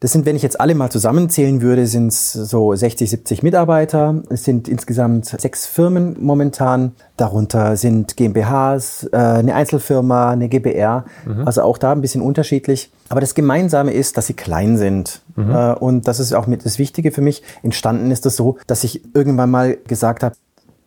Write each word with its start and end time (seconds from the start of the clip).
Das 0.00 0.12
sind, 0.12 0.26
wenn 0.26 0.36
ich 0.36 0.42
jetzt 0.42 0.60
alle 0.60 0.76
mal 0.76 0.90
zusammenzählen 0.90 1.60
würde, 1.60 1.88
sind 1.88 2.08
es 2.08 2.32
so 2.32 2.72
60, 2.72 3.10
70 3.10 3.42
Mitarbeiter. 3.42 4.22
Es 4.30 4.44
sind 4.44 4.68
insgesamt 4.68 5.26
sechs 5.26 5.66
Firmen 5.66 6.16
momentan. 6.20 6.92
Darunter 7.16 7.76
sind 7.76 8.16
GmbHs, 8.16 9.08
äh, 9.12 9.16
eine 9.16 9.56
Einzelfirma, 9.56 10.30
eine 10.30 10.48
GBR. 10.48 11.04
Mhm. 11.26 11.44
Also 11.44 11.62
auch 11.62 11.78
da 11.78 11.90
ein 11.90 12.00
bisschen 12.00 12.22
unterschiedlich. 12.22 12.92
Aber 13.08 13.20
das 13.20 13.34
Gemeinsame 13.34 13.92
ist, 13.92 14.16
dass 14.16 14.28
sie 14.28 14.34
klein 14.34 14.78
sind. 14.78 15.22
Mhm. 15.34 15.50
Äh, 15.50 15.72
und 15.74 16.06
das 16.06 16.20
ist 16.20 16.32
auch 16.32 16.46
mit 16.46 16.64
das 16.64 16.78
Wichtige 16.78 17.10
für 17.10 17.22
mich. 17.22 17.42
Entstanden 17.64 18.12
ist 18.12 18.24
das 18.24 18.36
so, 18.36 18.56
dass 18.68 18.84
ich 18.84 19.02
irgendwann 19.16 19.50
mal 19.50 19.78
gesagt 19.88 20.22
habe, 20.22 20.36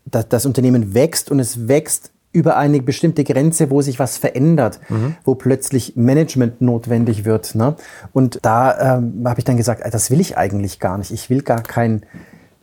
dass 0.05 0.29
das 0.29 0.45
Unternehmen 0.45 0.93
wächst 0.93 1.29
und 1.31 1.41
es 1.41 1.67
wächst 1.67 2.11
über 2.33 2.57
eine 2.57 2.81
bestimmte 2.81 3.23
Grenze, 3.23 3.69
wo 3.69 3.81
sich 3.81 3.99
was 3.99 4.17
verändert, 4.17 4.79
mhm. 4.89 5.15
wo 5.23 5.35
plötzlich 5.35 5.95
Management 5.95 6.61
notwendig 6.61 7.25
wird. 7.25 7.55
Ne? 7.55 7.75
Und 8.13 8.39
da 8.41 8.97
ähm, 8.97 9.23
habe 9.25 9.39
ich 9.39 9.45
dann 9.45 9.57
gesagt, 9.57 9.81
das 9.93 10.11
will 10.11 10.19
ich 10.19 10.37
eigentlich 10.37 10.79
gar 10.79 10.97
nicht. 10.97 11.11
Ich 11.11 11.29
will 11.29 11.41
gar 11.41 11.61
keinen 11.61 12.03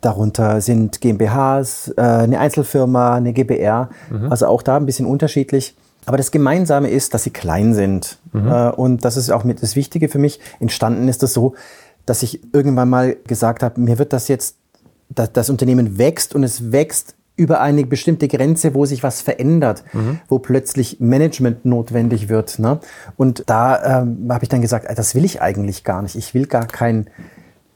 Darunter 0.00 0.60
sind 0.60 1.00
GmbHs, 1.00 1.94
äh, 1.96 2.00
eine 2.00 2.40
Einzelfirma, 2.40 3.14
eine 3.14 3.32
GBR. 3.32 3.90
Mhm. 4.10 4.30
Also 4.30 4.46
auch 4.46 4.62
da 4.62 4.76
ein 4.76 4.86
bisschen 4.86 5.06
unterschiedlich. 5.06 5.76
Aber 6.06 6.16
das 6.16 6.30
Gemeinsame 6.30 6.90
ist, 6.90 7.14
dass 7.14 7.24
sie 7.24 7.30
klein 7.30 7.74
sind. 7.74 8.18
Mhm. 8.32 8.48
Äh, 8.48 8.70
und 8.70 9.04
das 9.04 9.16
ist 9.16 9.30
auch 9.30 9.44
mit 9.44 9.62
das 9.62 9.76
Wichtige 9.76 10.08
für 10.08 10.18
mich. 10.18 10.40
Entstanden 10.60 11.08
ist 11.08 11.22
das 11.22 11.34
so, 11.34 11.54
dass 12.06 12.22
ich 12.22 12.40
irgendwann 12.54 12.88
mal 12.88 13.16
gesagt 13.26 13.62
habe, 13.62 13.80
mir 13.80 13.98
wird 13.98 14.12
das 14.12 14.28
jetzt, 14.28 14.56
das, 15.10 15.32
das 15.32 15.50
Unternehmen 15.50 15.98
wächst 15.98 16.34
und 16.34 16.42
es 16.42 16.72
wächst 16.72 17.14
über 17.36 17.60
eine 17.60 17.86
bestimmte 17.86 18.26
Grenze, 18.26 18.74
wo 18.74 18.84
sich 18.84 19.02
was 19.02 19.20
verändert, 19.20 19.84
mhm. 19.92 20.18
wo 20.28 20.40
plötzlich 20.40 20.98
Management 20.98 21.64
notwendig 21.64 22.28
wird. 22.28 22.58
Ne? 22.58 22.80
Und 23.16 23.44
da 23.46 24.00
ähm, 24.00 24.26
habe 24.28 24.44
ich 24.44 24.48
dann 24.48 24.60
gesagt, 24.60 24.86
das 24.98 25.14
will 25.14 25.24
ich 25.24 25.40
eigentlich 25.40 25.84
gar 25.84 26.02
nicht. 26.02 26.16
Ich 26.16 26.34
will 26.34 26.46
gar 26.46 26.66
kein 26.66 27.08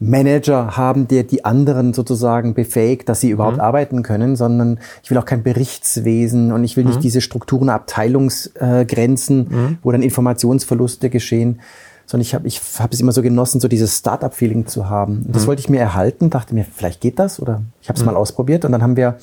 Manager 0.03 0.77
haben, 0.77 1.07
der 1.07 1.23
die 1.23 1.45
anderen 1.45 1.95
sozusagen 1.95 2.55
befähigt, 2.55 3.09
dass 3.09 3.21
sie 3.21 3.31
überhaupt 3.31 3.59
mhm. 3.59 3.63
arbeiten 3.63 4.03
können, 4.03 4.37
sondern 4.37 4.81
ich 5.03 5.11
will 5.11 5.19
auch 5.19 5.25
kein 5.25 5.43
Berichtswesen 5.43 6.53
und 6.53 6.65
ich 6.65 6.77
will 6.77 6.85
mhm. 6.85 6.91
nicht 6.91 7.03
diese 7.03 7.21
Strukturen, 7.21 7.69
Abteilungsgrenzen, 7.69 9.39
mhm. 9.49 9.79
wo 9.83 9.93
dann 9.93 10.03
Informationsverluste 10.03 11.09
geschehen, 11.09 11.61
sondern 12.07 12.23
ich 12.23 12.35
habe 12.35 12.49
ich 12.49 12.61
hab 12.79 12.93
es 12.93 13.01
immer 13.01 13.13
so 13.13 13.23
genossen, 13.23 13.61
so 13.61 13.69
dieses 13.69 13.99
Startup-Feeling 13.99 14.67
zu 14.67 14.91
haben. 14.91 15.23
Und 15.27 15.37
das 15.37 15.45
mhm. 15.45 15.49
wollte 15.49 15.61
ich 15.61 15.69
mir 15.69 15.81
erhalten, 15.81 16.31
dachte 16.31 16.55
mir, 16.55 16.65
vielleicht 16.65 17.01
geht 17.01 17.19
das 17.19 17.41
oder 17.41 17.63
ich 17.81 17.89
habe 17.89 17.97
es 17.97 18.05
mhm. 18.05 18.13
mal 18.13 18.17
ausprobiert 18.17 18.65
und 18.65 18.73
dann 18.73 18.83
haben 18.83 18.97
wir 18.97 19.17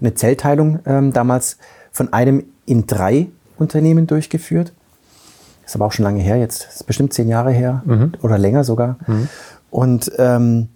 eine 0.00 0.14
Zellteilung 0.14 0.78
ähm, 0.86 1.12
damals 1.12 1.58
von 1.90 2.12
einem 2.12 2.44
in 2.64 2.86
drei 2.86 3.28
Unternehmen 3.58 4.06
durchgeführt. 4.06 4.72
ist 5.66 5.74
aber 5.74 5.86
auch 5.86 5.92
schon 5.92 6.04
lange 6.04 6.20
her 6.20 6.36
jetzt, 6.36 6.68
ist 6.72 6.86
bestimmt 6.86 7.12
zehn 7.12 7.28
Jahre 7.28 7.50
her 7.50 7.82
mhm. 7.84 8.12
oder 8.22 8.38
länger 8.38 8.64
sogar. 8.64 8.98
Und 9.72 10.12
ähm, 10.18 10.68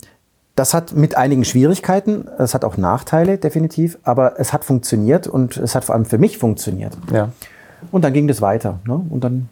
das 0.55 0.73
hat 0.73 0.95
mit 0.95 1.19
einigen 1.19 1.45
Schwierigkeiten, 1.45 2.29
es 2.39 2.55
hat 2.55 2.65
auch 2.65 2.79
Nachteile 2.79 3.37
definitiv, 3.37 3.99
aber 4.05 4.41
es 4.41 4.55
hat 4.55 4.65
funktioniert 4.65 5.27
und 5.27 5.59
es 5.59 5.75
hat 5.75 5.85
vor 5.85 5.95
allem 5.95 6.07
für 6.07 6.17
mich 6.17 6.39
funktioniert. 6.39 6.97
Ja. 7.13 7.29
Und 7.93 8.07
dann 8.07 8.15
ging 8.15 8.27
das 8.27 8.41
weiter. 8.41 8.81
Ne? 8.87 9.05
Und 9.11 9.23
dann 9.23 9.51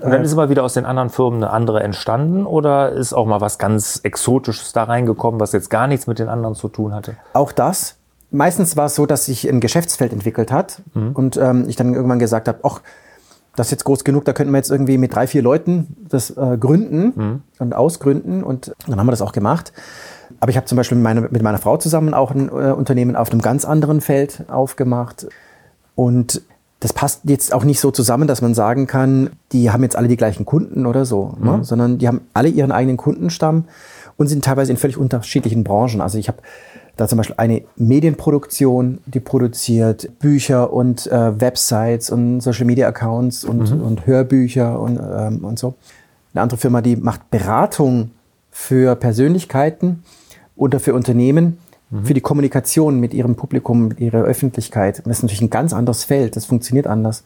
und 0.00 0.10
dann 0.10 0.22
äh, 0.22 0.24
ist 0.24 0.32
immer 0.32 0.50
wieder 0.50 0.64
aus 0.64 0.74
den 0.74 0.86
anderen 0.86 1.08
Firmen 1.08 1.42
eine 1.42 1.52
andere 1.52 1.84
entstanden 1.84 2.46
oder 2.46 2.90
ist 2.90 3.12
auch 3.12 3.26
mal 3.26 3.40
was 3.40 3.58
ganz 3.58 4.00
Exotisches 4.02 4.72
da 4.72 4.82
reingekommen, 4.82 5.40
was 5.40 5.52
jetzt 5.52 5.70
gar 5.70 5.86
nichts 5.86 6.08
mit 6.08 6.18
den 6.18 6.28
anderen 6.28 6.56
zu 6.56 6.68
tun 6.68 6.92
hatte? 6.92 7.14
Auch 7.32 7.52
das. 7.52 7.94
Meistens 8.32 8.76
war 8.76 8.86
es 8.86 8.96
so, 8.96 9.06
dass 9.06 9.26
sich 9.26 9.48
ein 9.48 9.60
Geschäftsfeld 9.60 10.12
entwickelt 10.12 10.50
hat 10.50 10.82
mhm. 10.94 11.12
und 11.12 11.36
ähm, 11.36 11.66
ich 11.68 11.76
dann 11.76 11.94
irgendwann 11.94 12.18
gesagt 12.18 12.48
habe, 12.48 12.58
ach, 12.64 12.80
das 13.56 13.68
ist 13.68 13.72
jetzt 13.72 13.84
groß 13.84 14.04
genug, 14.04 14.24
da 14.24 14.32
könnten 14.32 14.52
wir 14.52 14.58
jetzt 14.58 14.70
irgendwie 14.70 14.98
mit 14.98 15.14
drei, 15.14 15.26
vier 15.26 15.42
Leuten 15.42 15.96
das 16.08 16.30
äh, 16.30 16.56
gründen 16.58 17.12
mhm. 17.14 17.42
und 17.58 17.74
ausgründen. 17.74 18.42
Und 18.42 18.74
dann 18.86 18.98
haben 18.98 19.06
wir 19.06 19.12
das 19.12 19.22
auch 19.22 19.32
gemacht. 19.32 19.72
Aber 20.40 20.50
ich 20.50 20.56
habe 20.56 20.66
zum 20.66 20.76
Beispiel 20.76 20.96
mit 20.96 21.04
meiner, 21.04 21.20
mit 21.22 21.42
meiner 21.42 21.58
Frau 21.58 21.76
zusammen 21.76 22.14
auch 22.14 22.30
ein 22.32 22.48
äh, 22.48 22.72
Unternehmen 22.72 23.16
auf 23.16 23.30
einem 23.30 23.40
ganz 23.40 23.64
anderen 23.64 24.00
Feld 24.00 24.44
aufgemacht. 24.48 25.26
Und 25.94 26.42
das 26.80 26.92
passt 26.92 27.22
jetzt 27.24 27.54
auch 27.54 27.64
nicht 27.64 27.80
so 27.80 27.90
zusammen, 27.90 28.28
dass 28.28 28.42
man 28.42 28.52
sagen 28.52 28.86
kann, 28.86 29.30
die 29.52 29.70
haben 29.70 29.82
jetzt 29.82 29.96
alle 29.96 30.08
die 30.08 30.16
gleichen 30.16 30.44
Kunden 30.44 30.84
oder 30.86 31.06
so, 31.06 31.34
ne? 31.38 31.52
mhm. 31.52 31.56
ne? 31.58 31.64
sondern 31.64 31.98
die 31.98 32.08
haben 32.08 32.22
alle 32.34 32.48
ihren 32.48 32.72
eigenen 32.72 32.96
Kundenstamm 32.96 33.64
und 34.16 34.26
sind 34.26 34.44
teilweise 34.44 34.72
in 34.72 34.76
völlig 34.76 34.98
unterschiedlichen 34.98 35.64
Branchen. 35.64 36.00
Also 36.00 36.18
ich 36.18 36.28
habe 36.28 36.38
da 36.96 37.08
zum 37.08 37.18
Beispiel 37.18 37.36
eine 37.38 37.62
Medienproduktion, 37.76 39.00
die 39.06 39.20
produziert 39.20 40.18
Bücher 40.20 40.72
und 40.72 41.06
äh, 41.08 41.40
Websites 41.40 42.10
und 42.10 42.40
Social 42.40 42.64
Media 42.66 42.88
Accounts 42.88 43.44
und, 43.44 43.74
mhm. 43.74 43.82
und 43.82 44.06
Hörbücher 44.06 44.78
und, 44.80 44.98
ähm, 44.98 45.44
und 45.44 45.58
so. 45.58 45.74
Eine 46.32 46.42
andere 46.42 46.58
Firma, 46.58 46.82
die 46.82 46.96
macht 46.96 47.30
Beratung 47.30 48.10
für 48.50 48.94
Persönlichkeiten 48.96 50.04
oder 50.56 50.78
für 50.78 50.94
Unternehmen, 50.94 51.58
mhm. 51.90 52.04
für 52.04 52.14
die 52.14 52.20
Kommunikation 52.20 53.00
mit 53.00 53.12
ihrem 53.12 53.34
Publikum, 53.34 53.88
mit 53.88 54.00
ihrer 54.00 54.22
Öffentlichkeit. 54.22 55.02
das 55.04 55.18
ist 55.18 55.22
natürlich 55.22 55.42
ein 55.42 55.50
ganz 55.50 55.72
anderes 55.72 56.04
Feld, 56.04 56.36
das 56.36 56.44
funktioniert 56.44 56.86
anders. 56.86 57.24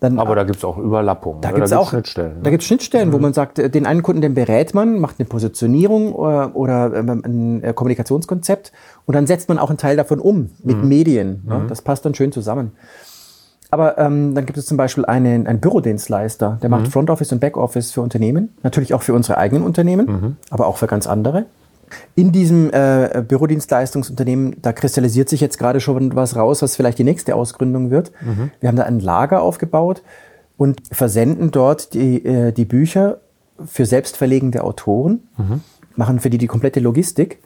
Dann, 0.00 0.18
Aber 0.18 0.34
da 0.34 0.44
gibt 0.44 0.58
es 0.58 0.64
auch 0.64 0.78
Überlappungen. 0.78 1.40
Da 1.40 1.52
gibt 1.52 1.64
es 1.64 1.72
auch 1.72 1.90
Schnittstellen. 1.90 2.36
Ne? 2.36 2.42
Da 2.42 2.50
gibt 2.50 2.62
es 2.62 2.66
Schnittstellen, 2.66 3.08
mhm. 3.08 3.12
wo 3.12 3.18
man 3.18 3.32
sagt, 3.32 3.58
äh, 3.58 3.70
den 3.70 3.86
einen 3.86 4.02
Kunden, 4.02 4.22
den 4.22 4.34
berät 4.34 4.74
man, 4.74 4.98
macht 4.98 5.16
eine 5.18 5.28
Positionierung 5.28 6.12
oder, 6.12 6.54
oder 6.54 6.94
ähm, 6.94 7.22
ein 7.24 7.62
äh, 7.62 7.72
Kommunikationskonzept 7.72 8.72
und 9.06 9.14
dann 9.14 9.26
setzt 9.26 9.48
man 9.48 9.58
auch 9.58 9.70
einen 9.70 9.78
Teil 9.78 9.96
davon 9.96 10.20
um 10.20 10.50
mit 10.62 10.82
mhm. 10.82 10.88
Medien. 10.88 11.42
Ne? 11.46 11.58
Mhm. 11.60 11.68
Das 11.68 11.82
passt 11.82 12.04
dann 12.04 12.14
schön 12.14 12.32
zusammen. 12.32 12.72
Aber 13.70 13.98
ähm, 13.98 14.34
dann 14.34 14.46
gibt 14.46 14.58
es 14.58 14.66
zum 14.66 14.76
Beispiel 14.76 15.04
einen, 15.04 15.46
einen 15.46 15.60
Bürodienstleister, 15.60 16.58
der 16.62 16.70
macht 16.70 16.86
mhm. 16.86 16.90
Front 16.90 17.10
Office 17.10 17.32
und 17.32 17.40
Back 17.40 17.56
Office 17.56 17.90
für 17.90 18.00
Unternehmen, 18.00 18.54
natürlich 18.62 18.94
auch 18.94 19.02
für 19.02 19.12
unsere 19.12 19.36
eigenen 19.38 19.62
Unternehmen, 19.62 20.06
mhm. 20.06 20.36
aber 20.50 20.66
auch 20.66 20.78
für 20.78 20.86
ganz 20.86 21.06
andere. 21.06 21.44
In 22.14 22.32
diesem 22.32 22.70
äh, 22.72 23.22
Bürodienstleistungsunternehmen, 23.26 24.56
da 24.62 24.72
kristallisiert 24.72 25.28
sich 25.28 25.40
jetzt 25.40 25.58
gerade 25.58 25.80
schon 25.80 26.14
was 26.14 26.36
raus, 26.36 26.62
was 26.62 26.76
vielleicht 26.76 26.98
die 26.98 27.04
nächste 27.04 27.34
Ausgründung 27.34 27.90
wird. 27.90 28.12
Mhm. 28.20 28.50
Wir 28.60 28.68
haben 28.68 28.76
da 28.76 28.84
ein 28.84 29.00
Lager 29.00 29.42
aufgebaut 29.42 30.02
und 30.56 30.80
versenden 30.90 31.50
dort 31.50 31.94
die, 31.94 32.24
äh, 32.24 32.52
die 32.52 32.64
Bücher 32.64 33.18
für 33.64 33.86
selbstverlegende 33.86 34.62
Autoren, 34.64 35.28
mhm. 35.36 35.60
machen 35.96 36.20
für 36.20 36.30
die 36.30 36.38
die 36.38 36.46
komplette 36.46 36.80
Logistik 36.80 37.38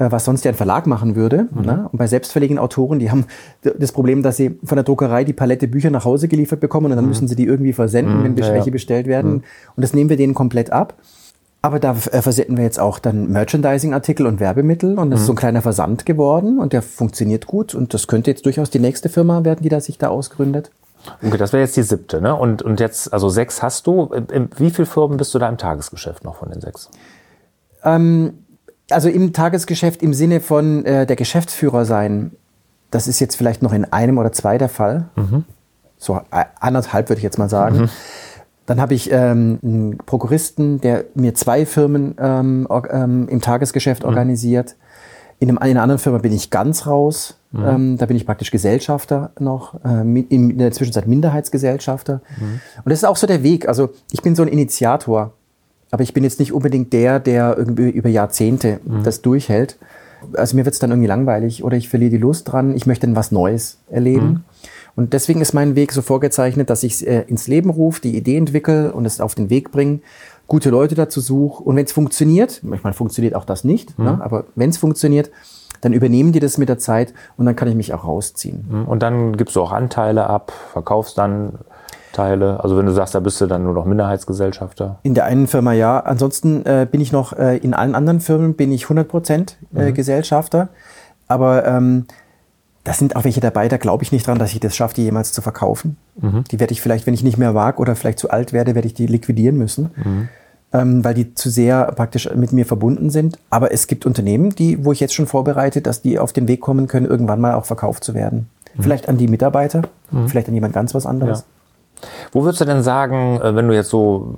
äh, 0.00 0.10
was 0.10 0.24
sonst 0.24 0.44
ja 0.44 0.50
ein 0.50 0.56
Verlag 0.56 0.86
machen 0.86 1.14
würde. 1.14 1.46
Mhm. 1.50 1.60
Ne? 1.62 1.88
Und 1.92 1.98
bei 1.98 2.06
selbstverlegen 2.06 2.58
Autoren, 2.58 2.98
die 2.98 3.10
haben 3.10 3.26
das 3.62 3.92
Problem, 3.92 4.22
dass 4.22 4.38
sie 4.38 4.58
von 4.64 4.76
der 4.76 4.84
Druckerei 4.84 5.24
die 5.24 5.34
Palette 5.34 5.68
Bücher 5.68 5.90
nach 5.90 6.04
Hause 6.04 6.26
geliefert 6.26 6.60
bekommen 6.60 6.86
und 6.86 6.96
dann 6.96 7.04
mhm. 7.04 7.10
müssen 7.10 7.28
sie 7.28 7.36
die 7.36 7.44
irgendwie 7.44 7.74
versenden, 7.74 8.20
mhm, 8.20 8.24
wenn 8.24 8.36
ja, 8.36 8.52
welche 8.52 8.70
bestellt 8.70 9.06
werden. 9.06 9.30
Mhm. 9.30 9.42
Und 9.76 9.82
das 9.82 9.92
nehmen 9.92 10.08
wir 10.08 10.16
denen 10.16 10.34
komplett 10.34 10.72
ab. 10.72 10.94
Aber 11.62 11.78
da 11.78 11.90
äh, 11.92 12.22
versenden 12.22 12.56
wir 12.56 12.64
jetzt 12.64 12.80
auch 12.80 12.98
dann 12.98 13.30
Merchandising-Artikel 13.30 14.26
und 14.26 14.40
Werbemittel 14.40 14.98
und 14.98 15.10
das 15.10 15.20
ist 15.20 15.26
so 15.26 15.32
ein 15.32 15.34
mhm. 15.34 15.40
kleiner 15.40 15.62
Versand 15.62 16.06
geworden 16.06 16.58
und 16.58 16.72
der 16.72 16.80
funktioniert 16.80 17.46
gut 17.46 17.74
und 17.74 17.92
das 17.92 18.06
könnte 18.06 18.30
jetzt 18.30 18.46
durchaus 18.46 18.70
die 18.70 18.78
nächste 18.78 19.10
Firma 19.10 19.44
werden, 19.44 19.60
die 19.62 19.68
da 19.68 19.80
sich 19.80 19.98
da 19.98 20.08
ausgründet. 20.08 20.70
Okay, 21.22 21.36
das 21.36 21.52
wäre 21.52 21.62
jetzt 21.62 21.76
die 21.76 21.82
siebte, 21.82 22.20
ne? 22.20 22.34
Und, 22.34 22.62
und 22.62 22.80
jetzt, 22.80 23.12
also 23.12 23.28
sechs 23.28 23.62
hast 23.62 23.86
du. 23.86 24.10
Wie 24.56 24.70
viele 24.70 24.86
Firmen 24.86 25.16
bist 25.16 25.34
du 25.34 25.38
da 25.38 25.48
im 25.48 25.56
Tagesgeschäft 25.56 26.24
noch 26.24 26.36
von 26.36 26.50
den 26.50 26.60
sechs? 26.60 26.90
Ähm, 27.84 28.34
also 28.90 29.08
im 29.08 29.32
Tagesgeschäft 29.32 30.02
im 30.02 30.12
Sinne 30.12 30.40
von 30.40 30.84
äh, 30.84 31.06
der 31.06 31.16
Geschäftsführer 31.16 31.84
sein, 31.84 32.32
das 32.90 33.06
ist 33.06 33.20
jetzt 33.20 33.36
vielleicht 33.36 33.62
noch 33.62 33.72
in 33.72 33.90
einem 33.90 34.18
oder 34.18 34.32
zwei 34.32 34.58
der 34.58 34.68
Fall. 34.68 35.08
Mhm. 35.16 35.44
So 35.96 36.16
äh, 36.30 36.44
anderthalb 36.58 37.08
würde 37.08 37.18
ich 37.18 37.24
jetzt 37.24 37.38
mal 37.38 37.48
sagen. 37.48 37.82
Mhm. 37.82 37.90
Dann 38.70 38.80
habe 38.80 38.94
ich 38.94 39.10
ähm, 39.10 39.58
einen 39.64 39.98
Prokuristen, 39.98 40.80
der 40.80 41.06
mir 41.16 41.34
zwei 41.34 41.66
Firmen 41.66 42.14
ähm, 42.20 42.68
ähm, 42.92 43.26
im 43.28 43.40
Tagesgeschäft 43.40 44.04
mhm. 44.04 44.10
organisiert. 44.10 44.76
In, 45.40 45.48
einem, 45.48 45.56
in 45.56 45.62
einer 45.62 45.82
anderen 45.82 45.98
Firma 45.98 46.18
bin 46.18 46.32
ich 46.32 46.50
ganz 46.50 46.86
raus. 46.86 47.36
Mhm. 47.50 47.64
Ähm, 47.66 47.98
da 47.98 48.06
bin 48.06 48.16
ich 48.16 48.26
praktisch 48.26 48.52
Gesellschafter 48.52 49.32
noch, 49.40 49.74
äh, 49.84 50.02
in, 50.28 50.56
der 50.56 50.70
Zwischenzeit 50.70 51.08
Minderheitsgesellschafter. 51.08 52.20
Mhm. 52.38 52.60
Und 52.84 52.90
das 52.90 53.00
ist 53.00 53.04
auch 53.04 53.16
so 53.16 53.26
der 53.26 53.42
Weg. 53.42 53.66
Also 53.66 53.88
ich 54.12 54.22
bin 54.22 54.36
so 54.36 54.42
ein 54.42 54.48
Initiator. 54.48 55.32
Aber 55.90 56.04
ich 56.04 56.14
bin 56.14 56.22
jetzt 56.22 56.38
nicht 56.38 56.52
unbedingt 56.52 56.92
der, 56.92 57.18
der 57.18 57.58
irgendwie 57.58 57.90
über 57.90 58.08
Jahrzehnte 58.08 58.78
mhm. 58.84 59.02
das 59.02 59.20
durchhält. 59.20 59.78
Also 60.34 60.54
mir 60.54 60.64
wird 60.64 60.74
es 60.74 60.78
dann 60.78 60.90
irgendwie 60.90 61.08
langweilig 61.08 61.64
oder 61.64 61.76
ich 61.76 61.88
verliere 61.88 62.12
die 62.12 62.18
Lust 62.18 62.52
dran. 62.52 62.76
Ich 62.76 62.86
möchte 62.86 63.08
dann 63.08 63.16
was 63.16 63.32
Neues 63.32 63.78
erleben. 63.90 64.44
Und 64.96 65.12
deswegen 65.12 65.40
ist 65.40 65.52
mein 65.52 65.74
Weg 65.76 65.92
so 65.92 66.02
vorgezeichnet, 66.02 66.70
dass 66.70 66.82
ich 66.82 66.94
es 66.94 67.02
äh, 67.02 67.22
ins 67.26 67.46
Leben 67.46 67.70
rufe, 67.70 68.00
die 68.00 68.16
Idee 68.16 68.36
entwickle 68.36 68.92
und 68.92 69.04
es 69.04 69.20
auf 69.20 69.34
den 69.34 69.50
Weg 69.50 69.70
bringe, 69.70 70.00
gute 70.46 70.70
Leute 70.70 70.94
dazu 70.94 71.20
suche. 71.20 71.62
Und 71.62 71.76
wenn 71.76 71.84
es 71.84 71.92
funktioniert, 71.92 72.60
manchmal 72.62 72.92
funktioniert 72.92 73.34
auch 73.34 73.44
das 73.44 73.64
nicht, 73.64 73.98
mhm. 73.98 74.04
ne? 74.04 74.18
aber 74.22 74.44
wenn 74.54 74.70
es 74.70 74.78
funktioniert, 74.78 75.30
dann 75.80 75.92
übernehmen 75.92 76.32
die 76.32 76.40
das 76.40 76.58
mit 76.58 76.68
der 76.68 76.78
Zeit 76.78 77.14
und 77.36 77.46
dann 77.46 77.56
kann 77.56 77.68
ich 77.68 77.74
mich 77.74 77.94
auch 77.94 78.04
rausziehen. 78.04 78.66
Mhm. 78.68 78.84
Und 78.86 79.02
dann 79.02 79.36
gibst 79.36 79.56
du 79.56 79.62
auch 79.62 79.72
Anteile 79.72 80.26
ab, 80.26 80.52
verkaufst 80.72 81.16
dann 81.16 81.58
Teile? 82.12 82.62
Also 82.62 82.76
wenn 82.76 82.86
du 82.86 82.92
sagst, 82.92 83.14
da 83.14 83.20
bist 83.20 83.40
du 83.40 83.46
dann 83.46 83.62
nur 83.64 83.72
noch 83.72 83.84
Minderheitsgesellschafter? 83.84 84.98
In 85.02 85.14
der 85.14 85.24
einen 85.24 85.46
Firma 85.46 85.72
ja. 85.72 86.00
Ansonsten 86.00 86.64
äh, 86.66 86.86
bin 86.90 87.00
ich 87.00 87.12
noch, 87.12 87.32
äh, 87.32 87.56
in 87.58 87.74
allen 87.74 87.94
anderen 87.94 88.20
Firmen 88.20 88.54
bin 88.54 88.72
ich 88.72 88.84
100 88.84 89.08
Prozent 89.08 89.56
äh, 89.74 89.90
mhm. 89.90 89.94
Gesellschafter. 89.94 90.68
Aber 91.28 91.64
ähm, 91.66 92.06
da 92.84 92.94
sind 92.94 93.14
auch 93.14 93.24
welche 93.24 93.40
dabei, 93.40 93.68
da 93.68 93.76
glaube 93.76 94.04
ich 94.04 94.12
nicht 94.12 94.26
dran, 94.26 94.38
dass 94.38 94.52
ich 94.52 94.60
das 94.60 94.74
schaffe, 94.74 94.94
die 94.94 95.02
jemals 95.02 95.32
zu 95.32 95.42
verkaufen. 95.42 95.96
Mhm. 96.20 96.44
Die 96.50 96.58
werde 96.60 96.72
ich 96.72 96.80
vielleicht, 96.80 97.06
wenn 97.06 97.14
ich 97.14 97.22
nicht 97.22 97.36
mehr 97.36 97.54
wage 97.54 97.78
oder 97.78 97.94
vielleicht 97.94 98.18
zu 98.18 98.30
alt 98.30 98.52
werde, 98.52 98.74
werde 98.74 98.86
ich 98.86 98.94
die 98.94 99.06
liquidieren 99.06 99.56
müssen. 99.56 99.90
Mhm. 99.96 100.28
Ähm, 100.72 101.04
weil 101.04 101.14
die 101.14 101.34
zu 101.34 101.50
sehr 101.50 101.86
praktisch 101.92 102.32
mit 102.32 102.52
mir 102.52 102.64
verbunden 102.64 103.10
sind. 103.10 103.38
Aber 103.50 103.72
es 103.72 103.88
gibt 103.88 104.06
Unternehmen, 104.06 104.54
die, 104.54 104.84
wo 104.84 104.92
ich 104.92 105.00
jetzt 105.00 105.14
schon 105.14 105.26
vorbereite, 105.26 105.82
dass 105.82 106.00
die 106.00 106.18
auf 106.18 106.32
den 106.32 106.46
Weg 106.46 106.60
kommen 106.60 106.86
können, 106.86 107.06
irgendwann 107.06 107.40
mal 107.40 107.54
auch 107.54 107.64
verkauft 107.64 108.04
zu 108.04 108.14
werden. 108.14 108.48
Mhm. 108.76 108.82
Vielleicht 108.82 109.08
an 109.08 109.18
die 109.18 109.26
Mitarbeiter, 109.26 109.82
mhm. 110.12 110.28
vielleicht 110.28 110.48
an 110.48 110.54
jemand 110.54 110.72
ganz 110.72 110.94
was 110.94 111.06
anderes. 111.06 111.40
Ja. 111.40 112.08
Wo 112.32 112.44
würdest 112.44 112.60
du 112.60 112.64
denn 112.64 112.82
sagen, 112.82 113.40
äh, 113.40 113.54
wenn 113.54 113.68
du 113.68 113.74
jetzt 113.74 113.90
so 113.90 114.34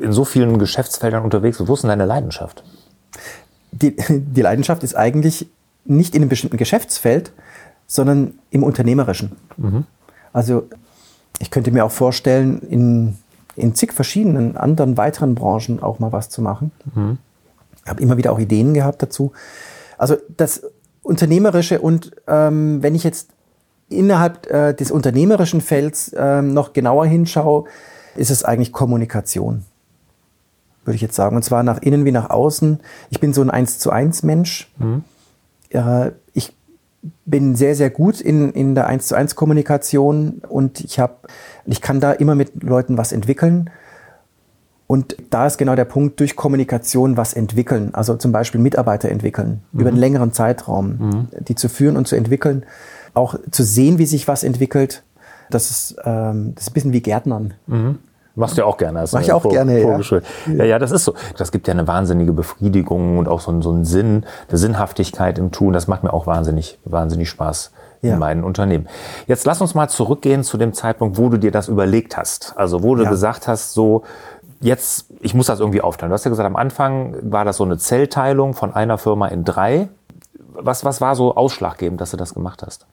in 0.00 0.12
so 0.12 0.24
vielen 0.24 0.58
Geschäftsfeldern 0.58 1.24
unterwegs 1.24 1.58
bist, 1.58 1.68
wo 1.68 1.74
ist 1.74 1.82
denn 1.82 1.88
deine 1.88 2.04
Leidenschaft? 2.04 2.62
Die, 3.72 3.96
die 4.08 4.42
Leidenschaft 4.42 4.84
ist 4.84 4.94
eigentlich 4.94 5.48
nicht 5.84 6.14
in 6.14 6.22
einem 6.22 6.28
bestimmten 6.28 6.58
Geschäftsfeld, 6.58 7.32
sondern 7.90 8.34
im 8.50 8.62
Unternehmerischen. 8.62 9.32
Mhm. 9.56 9.84
Also 10.32 10.68
ich 11.40 11.50
könnte 11.50 11.72
mir 11.72 11.84
auch 11.84 11.90
vorstellen, 11.90 12.60
in, 12.60 13.18
in 13.56 13.74
zig 13.74 13.92
verschiedenen 13.92 14.56
anderen 14.56 14.96
weiteren 14.96 15.34
Branchen 15.34 15.82
auch 15.82 15.98
mal 15.98 16.12
was 16.12 16.28
zu 16.28 16.40
machen. 16.40 16.70
Mhm. 16.94 17.18
Ich 17.84 17.90
habe 17.90 18.00
immer 18.00 18.16
wieder 18.16 18.30
auch 18.30 18.38
Ideen 18.38 18.74
gehabt 18.74 19.02
dazu. 19.02 19.32
Also 19.98 20.16
das 20.36 20.62
Unternehmerische 21.02 21.80
und 21.80 22.12
ähm, 22.28 22.80
wenn 22.80 22.94
ich 22.94 23.02
jetzt 23.02 23.30
innerhalb 23.88 24.48
äh, 24.48 24.72
des 24.72 24.92
unternehmerischen 24.92 25.60
Felds 25.60 26.12
äh, 26.12 26.42
noch 26.42 26.72
genauer 26.72 27.06
hinschaue, 27.06 27.64
ist 28.14 28.30
es 28.30 28.44
eigentlich 28.44 28.72
Kommunikation, 28.72 29.64
würde 30.84 30.94
ich 30.94 31.02
jetzt 31.02 31.16
sagen. 31.16 31.34
Und 31.34 31.42
zwar 31.42 31.64
nach 31.64 31.82
innen 31.82 32.04
wie 32.04 32.12
nach 32.12 32.30
außen. 32.30 32.78
Ich 33.08 33.18
bin 33.18 33.32
so 33.32 33.42
ein 33.42 33.50
Eins 33.50 33.80
zu 33.80 33.90
eins 33.90 34.22
Mensch. 34.22 34.70
Mhm. 34.78 35.02
Äh, 35.70 36.12
bin 37.24 37.56
sehr, 37.56 37.74
sehr 37.74 37.90
gut 37.90 38.20
in, 38.20 38.52
in 38.52 38.74
der 38.74 38.86
Eins 38.86 39.06
zu 39.06 39.14
eins 39.14 39.34
Kommunikation 39.34 40.42
und 40.48 40.80
ich 40.80 40.98
habe, 40.98 41.14
ich 41.64 41.80
kann 41.80 42.00
da 42.00 42.12
immer 42.12 42.34
mit 42.34 42.62
Leuten 42.62 42.98
was 42.98 43.12
entwickeln. 43.12 43.70
Und 44.86 45.16
da 45.30 45.46
ist 45.46 45.56
genau 45.56 45.76
der 45.76 45.84
Punkt, 45.84 46.18
durch 46.18 46.34
Kommunikation 46.34 47.16
was 47.16 47.32
entwickeln, 47.32 47.90
also 47.94 48.16
zum 48.16 48.32
Beispiel 48.32 48.60
Mitarbeiter 48.60 49.08
entwickeln, 49.08 49.62
mhm. 49.70 49.80
über 49.80 49.88
einen 49.90 49.98
längeren 49.98 50.32
Zeitraum, 50.32 50.98
mhm. 50.98 51.28
die 51.46 51.54
zu 51.54 51.68
führen 51.68 51.96
und 51.96 52.08
zu 52.08 52.16
entwickeln 52.16 52.66
auch 53.14 53.36
zu 53.50 53.62
sehen, 53.62 53.98
wie 53.98 54.06
sich 54.06 54.28
was 54.28 54.44
entwickelt, 54.44 55.02
das 55.50 55.70
ist, 55.70 55.96
ähm, 56.04 56.52
das 56.54 56.64
ist 56.64 56.70
ein 56.70 56.74
bisschen 56.74 56.92
wie 56.92 57.00
Gärtnern. 57.00 57.54
Mhm. 57.66 57.98
Machst 58.40 58.56
du 58.56 58.62
ja 58.62 58.66
auch 58.66 58.76
gerne. 58.76 59.04
Mach 59.12 59.20
ich 59.20 59.32
auch 59.32 59.48
gerne, 59.48 59.80
ja. 59.80 60.00
ja. 60.46 60.64
Ja, 60.64 60.78
das 60.78 60.90
ist 60.90 61.04
so. 61.04 61.14
Das 61.36 61.52
gibt 61.52 61.68
ja 61.68 61.72
eine 61.72 61.86
wahnsinnige 61.86 62.32
Befriedigung 62.32 63.18
und 63.18 63.28
auch 63.28 63.40
so, 63.40 63.50
einen, 63.50 63.62
so 63.62 63.70
einen 63.70 63.84
Sinn, 63.84 64.24
eine 64.48 64.58
Sinnhaftigkeit 64.58 65.38
im 65.38 65.52
Tun. 65.52 65.72
Das 65.72 65.86
macht 65.86 66.02
mir 66.02 66.12
auch 66.12 66.26
wahnsinnig, 66.26 66.78
wahnsinnig 66.84 67.28
Spaß 67.28 67.70
ja. 68.02 68.14
in 68.14 68.18
meinen 68.18 68.44
Unternehmen. 68.44 68.88
Jetzt 69.26 69.46
lass 69.46 69.60
uns 69.60 69.74
mal 69.74 69.88
zurückgehen 69.88 70.42
zu 70.42 70.58
dem 70.58 70.72
Zeitpunkt, 70.72 71.18
wo 71.18 71.28
du 71.28 71.38
dir 71.38 71.50
das 71.50 71.68
überlegt 71.68 72.16
hast. 72.16 72.54
Also 72.56 72.82
wo 72.82 72.94
du 72.94 73.04
ja. 73.04 73.10
gesagt 73.10 73.46
hast, 73.46 73.74
so 73.74 74.02
jetzt, 74.60 75.06
ich 75.20 75.34
muss 75.34 75.46
das 75.46 75.60
irgendwie 75.60 75.80
aufteilen. 75.80 76.10
Du 76.10 76.14
hast 76.14 76.24
ja 76.24 76.30
gesagt, 76.30 76.46
am 76.46 76.56
Anfang 76.56 77.16
war 77.22 77.44
das 77.44 77.56
so 77.56 77.64
eine 77.64 77.78
Zellteilung 77.78 78.54
von 78.54 78.74
einer 78.74 78.98
Firma 78.98 79.28
in 79.28 79.44
drei. 79.44 79.88
Was, 80.52 80.84
was 80.84 81.00
war 81.00 81.14
so 81.14 81.36
ausschlaggebend, 81.36 82.00
dass 82.00 82.10
du 82.10 82.16
das 82.16 82.34
gemacht 82.34 82.62
hast? 82.64 82.86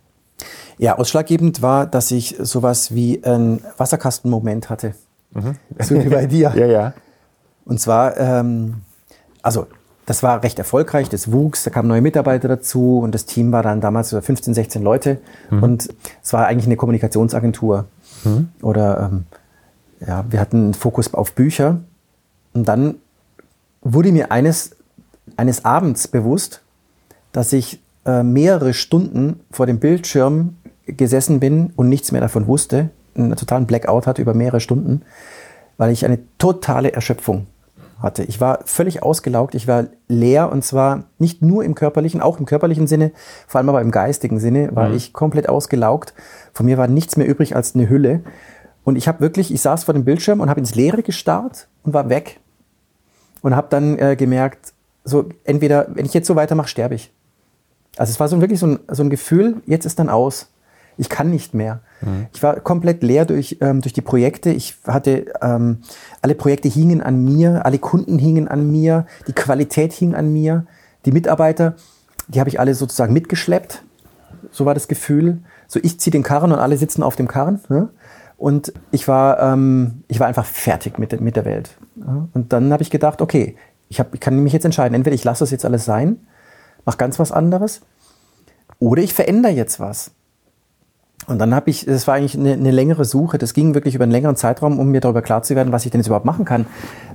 Ja, 0.78 0.98
ausschlaggebend 0.98 1.62
war, 1.62 1.88
dass 1.88 2.12
ich 2.12 2.36
sowas 2.40 2.94
wie 2.94 3.24
ein 3.24 3.64
Wasserkastenmoment 3.78 4.70
hatte. 4.70 4.94
Mhm. 5.34 5.56
So 5.80 5.96
wie 5.96 6.10
bei 6.10 6.26
dir. 6.26 6.54
ja, 6.56 6.66
ja. 6.66 6.94
Und 7.66 7.80
zwar, 7.80 8.18
ähm, 8.18 8.76
also 9.42 9.68
das 10.06 10.24
war 10.24 10.42
recht 10.42 10.58
erfolgreich, 10.58 11.10
das 11.10 11.34
wuchs, 11.34 11.64
da 11.66 11.70
kamen 11.70 11.90
neue 11.90 12.02
Mitarbeiter 12.02 12.48
dazu 12.48 13.00
und 13.00 13.14
das 13.14 13.26
Team 13.26 13.52
war 13.52 13.62
dann 13.62 13.82
damals 13.82 14.10
so 14.10 14.22
15, 14.22 14.54
16 14.54 14.82
Leute 14.82 15.20
mhm. 15.50 15.64
und 15.64 15.90
es 16.24 16.32
war 16.32 16.48
eigentlich 16.48 16.66
eine 16.66 16.78
Kommunikationsagentur. 16.78 17.86
Mhm. 18.24 18.50
Oder 18.62 19.12
ähm, 19.12 19.26
ja, 20.08 20.24
wir 20.30 20.40
hatten 20.40 20.58
einen 20.58 20.74
Fokus 20.74 21.14
auf 21.14 21.34
Bücher 21.34 21.82
und 22.54 22.70
dann 22.70 22.96
wurde 23.82 24.14
mir 24.14 24.32
eines, 24.32 24.78
eines 25.36 25.66
Abends 25.66 26.08
bewusst, 26.08 26.62
dass 27.34 27.52
ich 27.52 27.82
äh, 28.06 28.24
mehrere 28.24 28.74
Stunden 28.74 29.42
vor 29.52 29.66
dem 29.66 29.80
Bildschirm 29.80 30.56
gesessen 30.86 31.42
bin 31.42 31.74
und 31.76 31.90
nichts 31.90 32.14
mehr 32.14 32.22
davon 32.22 32.48
wusste, 32.48 32.92
einen 33.18 33.36
totalen 33.36 33.66
Blackout 33.66 34.08
hatte 34.08 34.22
über 34.22 34.34
mehrere 34.34 34.60
Stunden, 34.60 35.02
weil 35.78 35.92
ich 35.92 36.06
eine 36.06 36.20
totale 36.38 36.92
Erschöpfung 36.92 37.48
hatte. 38.02 38.24
Ich 38.24 38.40
war 38.40 38.60
völlig 38.66 39.04
ausgelaugt, 39.04 39.56
ich 39.56 39.68
war 39.68 39.86
leer 40.08 40.52
und 40.52 40.64
zwar 40.64 41.06
nicht 41.18 41.42
nur 41.42 41.64
im 41.64 41.76
körperlichen, 41.76 42.22
auch 42.22 42.40
im 42.40 42.46
körperlichen 42.46 42.88
Sinne, 42.88 43.12
vor 43.48 43.60
allem 43.60 43.70
aber 43.70 43.82
im 43.82 43.92
geistigen 43.92 44.40
Sinne 44.40 44.76
war 44.76 44.90
mhm. 44.90 44.96
ich 44.96 45.14
komplett 45.14 45.50
ausgelaugt. 45.50 46.14
Von 46.54 46.66
mir 46.66 46.78
war 46.78 46.88
nichts 46.88 47.18
mehr 47.18 47.28
übrig 47.28 47.56
als 47.56 47.76
eine 47.76 47.90
Hülle. 47.90 48.22
Und 48.84 48.96
ich 48.96 49.08
habe 49.08 49.20
wirklich, 49.20 49.54
ich 49.54 49.62
saß 49.62 49.84
vor 49.84 49.94
dem 49.94 50.06
Bildschirm 50.06 50.40
und 50.40 50.50
habe 50.50 50.60
ins 50.60 50.76
Leere 50.76 51.04
gestarrt 51.04 51.68
und 51.84 51.94
war 51.94 52.10
weg. 52.10 52.40
Und 53.42 53.56
habe 53.56 53.68
dann 53.70 54.00
äh, 54.00 54.16
gemerkt, 54.16 54.74
so 55.04 55.26
entweder, 55.44 55.88
wenn 55.94 56.06
ich 56.06 56.14
jetzt 56.14 56.28
so 56.28 56.36
weitermache, 56.36 56.68
sterbe 56.68 56.96
ich. 56.96 57.12
Also 57.98 58.12
es 58.12 58.20
war 58.20 58.28
so 58.28 58.40
wirklich 58.42 58.60
so 58.60 58.68
ein, 58.68 58.80
so 58.90 59.04
ein 59.04 59.10
Gefühl, 59.10 59.62
jetzt 59.66 59.86
ist 59.86 60.00
dann 60.00 60.10
aus 60.10 60.50
ich 60.98 61.10
kann 61.10 61.30
nicht 61.30 61.54
mehr. 61.54 61.82
Mhm. 62.02 62.28
Ich 62.34 62.44
war 62.44 62.60
komplett 62.60 63.04
leer 63.04 63.26
durch, 63.26 63.58
ähm, 63.62 63.82
durch 63.82 63.94
die 63.94 64.02
Projekte. 64.02 64.50
Ich 64.50 64.76
hatte, 64.86 65.26
ähm, 65.42 65.80
alle 66.22 66.36
Projekte 66.36 66.68
hingen 66.68 67.02
an 67.02 67.24
mir, 67.24 67.66
alle 67.66 67.80
Kunden 67.80 68.20
hingen 68.20 68.48
an 68.48 68.72
mir, 68.72 69.06
die 69.28 69.34
Qualität 69.34 69.94
hing 69.94 70.16
an 70.16 70.32
mir, 70.32 70.66
die 71.06 71.12
Mitarbeiter, 71.12 71.76
die 72.28 72.40
habe 72.40 72.50
ich 72.50 72.60
alle 72.60 72.74
sozusagen 72.74 73.14
mitgeschleppt. 73.14 73.84
So 74.52 74.66
war 74.66 74.74
das 74.74 74.88
Gefühl. 74.88 75.40
So, 75.68 75.80
ich 75.82 76.00
ziehe 76.00 76.12
den 76.12 76.24
Karren 76.24 76.52
und 76.52 76.60
alle 76.60 76.78
sitzen 76.78 77.04
auf 77.04 77.16
dem 77.16 77.28
Karren. 77.28 77.60
Ne? 77.70 77.90
Und 78.38 78.74
ich 78.92 79.08
war, 79.08 79.40
ähm, 79.40 80.04
ich 80.08 80.20
war 80.20 80.28
einfach 80.28 80.46
fertig 80.46 81.00
mit, 81.00 81.20
mit 81.22 81.36
der 81.36 81.46
Welt. 81.46 81.78
Ja? 81.96 82.28
Und 82.34 82.54
dann 82.54 82.72
habe 82.72 82.84
ich 82.84 82.92
gedacht, 82.92 83.22
okay, 83.22 83.56
ich, 83.90 84.00
hab, 84.00 84.14
ich 84.14 84.20
kann 84.20 84.40
mich 84.40 84.54
jetzt 84.54 84.66
entscheiden, 84.66 84.96
entweder 84.96 85.16
ich 85.16 85.24
lasse 85.24 85.40
das 85.40 85.52
jetzt 85.52 85.66
alles 85.66 85.86
sein, 85.86 86.18
mache 86.86 86.98
ganz 86.98 87.20
was 87.20 87.32
anderes, 87.32 87.82
oder 88.80 89.02
ich 89.02 89.14
verändere 89.14 89.54
jetzt 89.54 89.80
was. 89.80 90.12
Und 91.28 91.40
dann 91.40 91.54
habe 91.54 91.70
ich, 91.70 91.86
das 91.86 92.08
war 92.08 92.16
eigentlich 92.16 92.38
eine, 92.38 92.54
eine, 92.54 92.72
längere 92.72 93.04
Suche, 93.04 93.38
das 93.38 93.54
ging 93.54 93.74
wirklich 93.74 93.96
über 93.96 94.04
einen 94.04 94.14
längeren 94.14 94.38
Zeitraum, 94.38 94.80
um 94.80 94.90
mir 94.90 95.02
darüber 95.02 95.22
klar 95.22 95.44
zu 95.44 95.56
werden, 95.56 95.74
was 95.74 95.86
ich 95.86 95.92
denn 95.92 96.00
jetzt 96.00 96.08
überhaupt 96.08 96.26
machen 96.26 96.46
kann. 96.46 96.66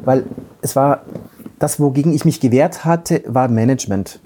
Weil 0.04 0.24
es 0.60 0.76
war, 0.76 1.02
das, 1.58 1.80
wogegen 1.80 2.12
ich 2.12 2.24
mich 2.26 2.38
gewehrt 2.38 2.84
hatte, 2.84 3.22
war 3.26 3.48
Management. 3.48 4.20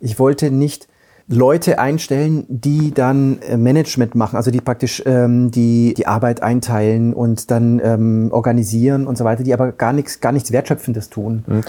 Ich 0.00 0.18
wollte 0.18 0.50
nicht 0.50 0.88
Leute 1.32 1.78
einstellen, 1.78 2.44
die 2.48 2.92
dann 2.92 3.40
äh, 3.42 3.56
Management 3.56 4.16
machen, 4.16 4.36
also 4.36 4.50
die 4.50 4.60
praktisch 4.60 5.00
ähm, 5.06 5.52
die, 5.52 5.94
die 5.94 6.08
Arbeit 6.08 6.42
einteilen 6.42 7.14
und 7.14 7.52
dann 7.52 7.80
ähm, 7.84 8.30
organisieren 8.32 9.06
und 9.06 9.16
so 9.16 9.24
weiter, 9.24 9.44
die 9.44 9.54
aber 9.54 9.70
gar 9.70 9.92
nichts, 9.92 10.20
gar 10.20 10.32
nichts 10.32 10.50
Wertschöpfendes 10.50 11.08
tun. 11.08 11.44
Mhm. 11.46 11.60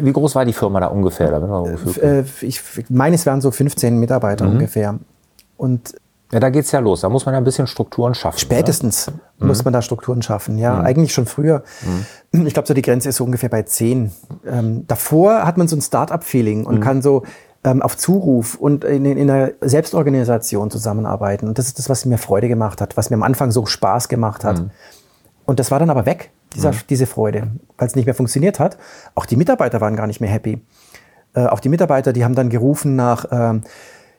Wie 0.00 0.12
groß 0.12 0.36
war 0.36 0.46
die 0.46 0.54
Firma 0.54 0.80
da 0.80 0.86
ungefähr? 0.86 1.30
Da 1.30 1.64
äh, 2.00 2.24
ich, 2.40 2.62
meines 2.88 3.26
waren 3.26 3.42
so 3.42 3.50
15 3.50 3.98
Mitarbeiter 3.98 4.46
mhm. 4.46 4.52
ungefähr. 4.52 4.98
Und 5.58 5.94
ja, 6.32 6.38
da 6.38 6.50
geht's 6.50 6.70
ja 6.70 6.78
los. 6.78 7.00
Da 7.00 7.08
muss 7.08 7.26
man 7.26 7.34
ja 7.34 7.40
ein 7.40 7.44
bisschen 7.44 7.66
Strukturen 7.66 8.14
schaffen. 8.14 8.38
Spätestens 8.38 9.08
oder? 9.08 9.46
muss 9.46 9.58
mhm. 9.58 9.64
man 9.64 9.72
da 9.72 9.82
Strukturen 9.82 10.22
schaffen. 10.22 10.58
Ja, 10.58 10.76
mhm. 10.76 10.84
eigentlich 10.84 11.12
schon 11.12 11.26
früher. 11.26 11.64
Mhm. 12.32 12.46
Ich 12.46 12.54
glaube, 12.54 12.68
so 12.68 12.74
die 12.74 12.82
Grenze 12.82 13.08
ist 13.08 13.16
so 13.16 13.24
ungefähr 13.24 13.48
bei 13.48 13.62
zehn. 13.62 14.12
Ähm, 14.46 14.86
davor 14.86 15.44
hat 15.44 15.58
man 15.58 15.66
so 15.66 15.76
ein 15.76 15.82
Start-up-Feeling 15.82 16.66
und 16.66 16.76
mhm. 16.76 16.80
kann 16.80 17.02
so 17.02 17.24
ähm, 17.64 17.82
auf 17.82 17.96
Zuruf 17.96 18.54
und 18.54 18.84
in, 18.84 19.04
in 19.04 19.28
einer 19.30 19.50
Selbstorganisation 19.60 20.70
zusammenarbeiten. 20.70 21.48
Und 21.48 21.58
das 21.58 21.66
ist 21.66 21.78
das, 21.78 21.88
was 21.88 22.04
mir 22.04 22.18
Freude 22.18 22.48
gemacht 22.48 22.80
hat, 22.80 22.96
was 22.96 23.10
mir 23.10 23.16
am 23.16 23.24
Anfang 23.24 23.50
so 23.50 23.66
Spaß 23.66 24.08
gemacht 24.08 24.44
hat. 24.44 24.60
Mhm. 24.60 24.70
Und 25.46 25.58
das 25.58 25.72
war 25.72 25.80
dann 25.80 25.90
aber 25.90 26.06
weg, 26.06 26.30
dieser, 26.54 26.70
mhm. 26.70 26.76
diese 26.88 27.06
Freude, 27.06 27.48
weil 27.76 27.88
es 27.88 27.96
nicht 27.96 28.06
mehr 28.06 28.14
funktioniert 28.14 28.60
hat. 28.60 28.78
Auch 29.16 29.26
die 29.26 29.36
Mitarbeiter 29.36 29.80
waren 29.80 29.96
gar 29.96 30.06
nicht 30.06 30.20
mehr 30.20 30.30
happy. 30.30 30.62
Äh, 31.34 31.46
auch 31.46 31.58
die 31.58 31.68
Mitarbeiter, 31.68 32.12
die 32.12 32.24
haben 32.24 32.36
dann 32.36 32.50
gerufen 32.50 32.94
nach, 32.94 33.26
ähm, 33.32 33.62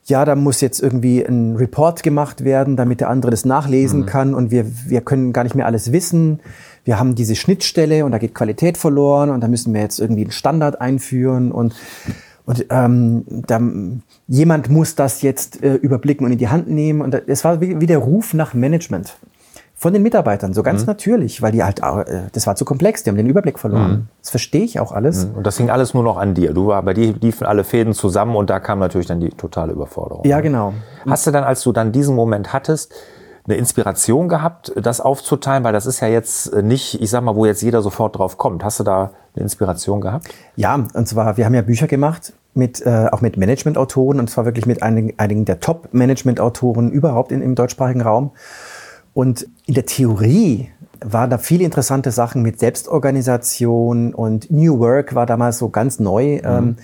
ja, 0.06 0.26
da 0.26 0.36
muss 0.36 0.62
jetzt 0.62 0.82
irgendwie 0.82 1.24
ein 1.24 1.56
Report 1.56 2.04
gemacht 2.04 2.44
werden, 2.44 2.76
damit 2.76 3.02
der 3.02 3.10
andere 3.10 3.32
das 3.32 3.46
nachlesen 3.46 4.02
mhm. 4.02 4.06
kann 4.06 4.34
und 4.34 4.52
wir, 4.52 4.66
wir 4.88 5.02
können 5.02 5.34
gar 5.34 5.44
nicht 5.44 5.56
mehr 5.56 5.66
alles 5.66 5.92
wissen. 5.92 6.40
Wir 6.84 7.00
haben 7.00 7.14
diese 7.14 7.36
Schnittstelle 7.36 8.04
und 8.06 8.12
da 8.12 8.18
geht 8.18 8.34
Qualität 8.34 8.78
verloren 8.78 9.30
und 9.30 9.42
da 9.42 9.48
müssen 9.48 9.74
wir 9.74 9.82
jetzt 9.82 10.00
irgendwie 10.00 10.24
einen 10.24 10.32
Standard 10.32 10.82
einführen 10.82 11.52
und, 11.52 11.76
und 12.46 12.66
ähm, 12.70 13.24
da, 13.28 13.62
jemand 14.28 14.70
muss 14.70 14.96
das 14.96 15.22
jetzt 15.22 15.64
äh, 15.64 15.76
überblicken 15.76 16.26
und 16.26 16.32
in 16.32 16.40
die 16.40 16.48
Hand 16.48 16.68
nehmen. 16.68 17.02
Und 17.02 17.14
es 17.28 17.44
war 17.44 17.62
wie, 17.62 17.80
wie 17.80 17.86
der 17.86 18.00
Ruf 18.00 18.34
nach 18.34 18.56
Management 18.56 19.16
von 19.82 19.94
den 19.94 20.04
Mitarbeitern, 20.04 20.54
so 20.54 20.62
ganz 20.62 20.82
mhm. 20.82 20.88
natürlich, 20.90 21.42
weil 21.42 21.52
die 21.52 21.64
halt, 21.64 21.80
äh, 21.80 22.22
das 22.34 22.46
war 22.46 22.56
zu 22.56 22.66
komplex, 22.66 23.02
die 23.02 23.10
haben 23.10 23.18
den 23.18 23.26
Überblick 23.26 23.58
verloren. 23.58 23.92
Mhm. 23.92 24.08
Das 24.22 24.30
verstehe 24.30 24.62
ich 24.62 24.80
auch 24.80 24.92
alles. 24.92 25.26
Mhm. 25.26 25.38
Und 25.38 25.48
das 25.48 25.58
hing 25.58 25.72
alles 25.72 25.96
nur 25.96 26.04
noch 26.04 26.18
an 26.18 26.36
dir. 26.36 26.54
Du 26.54 26.68
war, 26.68 26.84
bei 26.84 26.94
dir 26.94 27.16
liefen 27.20 27.48
alle 27.48 27.64
Fäden 27.64 27.94
zusammen 27.94 28.36
und 28.36 28.52
da 28.52 28.60
kam 28.60 28.78
natürlich 28.78 29.08
dann 29.08 29.20
die 29.20 29.30
totale 29.30 29.74
Überforderung. 29.74 30.24
Ja, 30.24 30.40
genau. 30.42 30.76
Hast 31.10 31.26
du 31.26 31.32
dann, 31.32 31.44
als 31.44 31.64
du 31.64 31.72
dann 31.72 31.92
diesen 31.92 32.16
Moment 32.16 32.54
hattest, 32.54 32.94
eine 33.48 33.56
Inspiration 33.56 34.30
gehabt, 34.30 34.72
das 34.76 35.02
aufzuteilen? 35.02 35.64
Weil 35.64 35.74
das 35.74 35.88
ist 35.88 36.00
ja 36.00 36.08
jetzt 36.08 36.56
nicht, 36.62 37.02
ich 37.02 37.10
sag 37.10 37.24
mal, 37.24 37.36
wo 37.36 37.48
jetzt 37.48 37.64
jeder 37.64 37.82
sofort 37.82 38.20
drauf 38.20 38.38
kommt. 38.38 38.64
Hast 38.64 38.80
du 38.80 38.84
da 38.84 39.10
eine 39.36 39.42
Inspiration 39.42 40.00
gehabt? 40.00 40.28
Ja, 40.58 40.76
und 40.76 41.08
zwar, 41.08 41.38
wir 41.38 41.46
haben 41.46 41.56
ja 41.56 41.64
Bücher 41.64 41.88
gemacht, 41.88 42.34
mit, 42.54 42.86
äh, 42.86 43.08
auch 43.12 43.22
mit 43.22 43.36
Management-Autoren, 43.36 44.20
und 44.20 44.30
zwar 44.30 44.46
wirklich 44.46 44.68
mit 44.68 44.84
einigen, 44.84 45.18
einigen 45.18 45.46
der 45.46 45.60
Top-Management-Autoren 45.60 46.92
überhaupt 46.92 47.32
in, 47.32 47.42
im 47.42 47.56
deutschsprachigen 47.56 48.02
Raum. 48.02 48.30
Und 49.14 49.48
in 49.66 49.74
der 49.74 49.86
Theorie 49.86 50.70
waren 51.04 51.30
da 51.30 51.38
viele 51.38 51.64
interessante 51.64 52.12
Sachen 52.12 52.42
mit 52.42 52.60
Selbstorganisation 52.60 54.14
und 54.14 54.52
New 54.52 54.80
Work 54.80 55.16
war 55.16 55.26
damals 55.26 55.58
so 55.58 55.70
ganz 55.70 56.00
neu. 56.00 56.38
Mhm. 56.38 56.42
Ähm, 56.44 56.76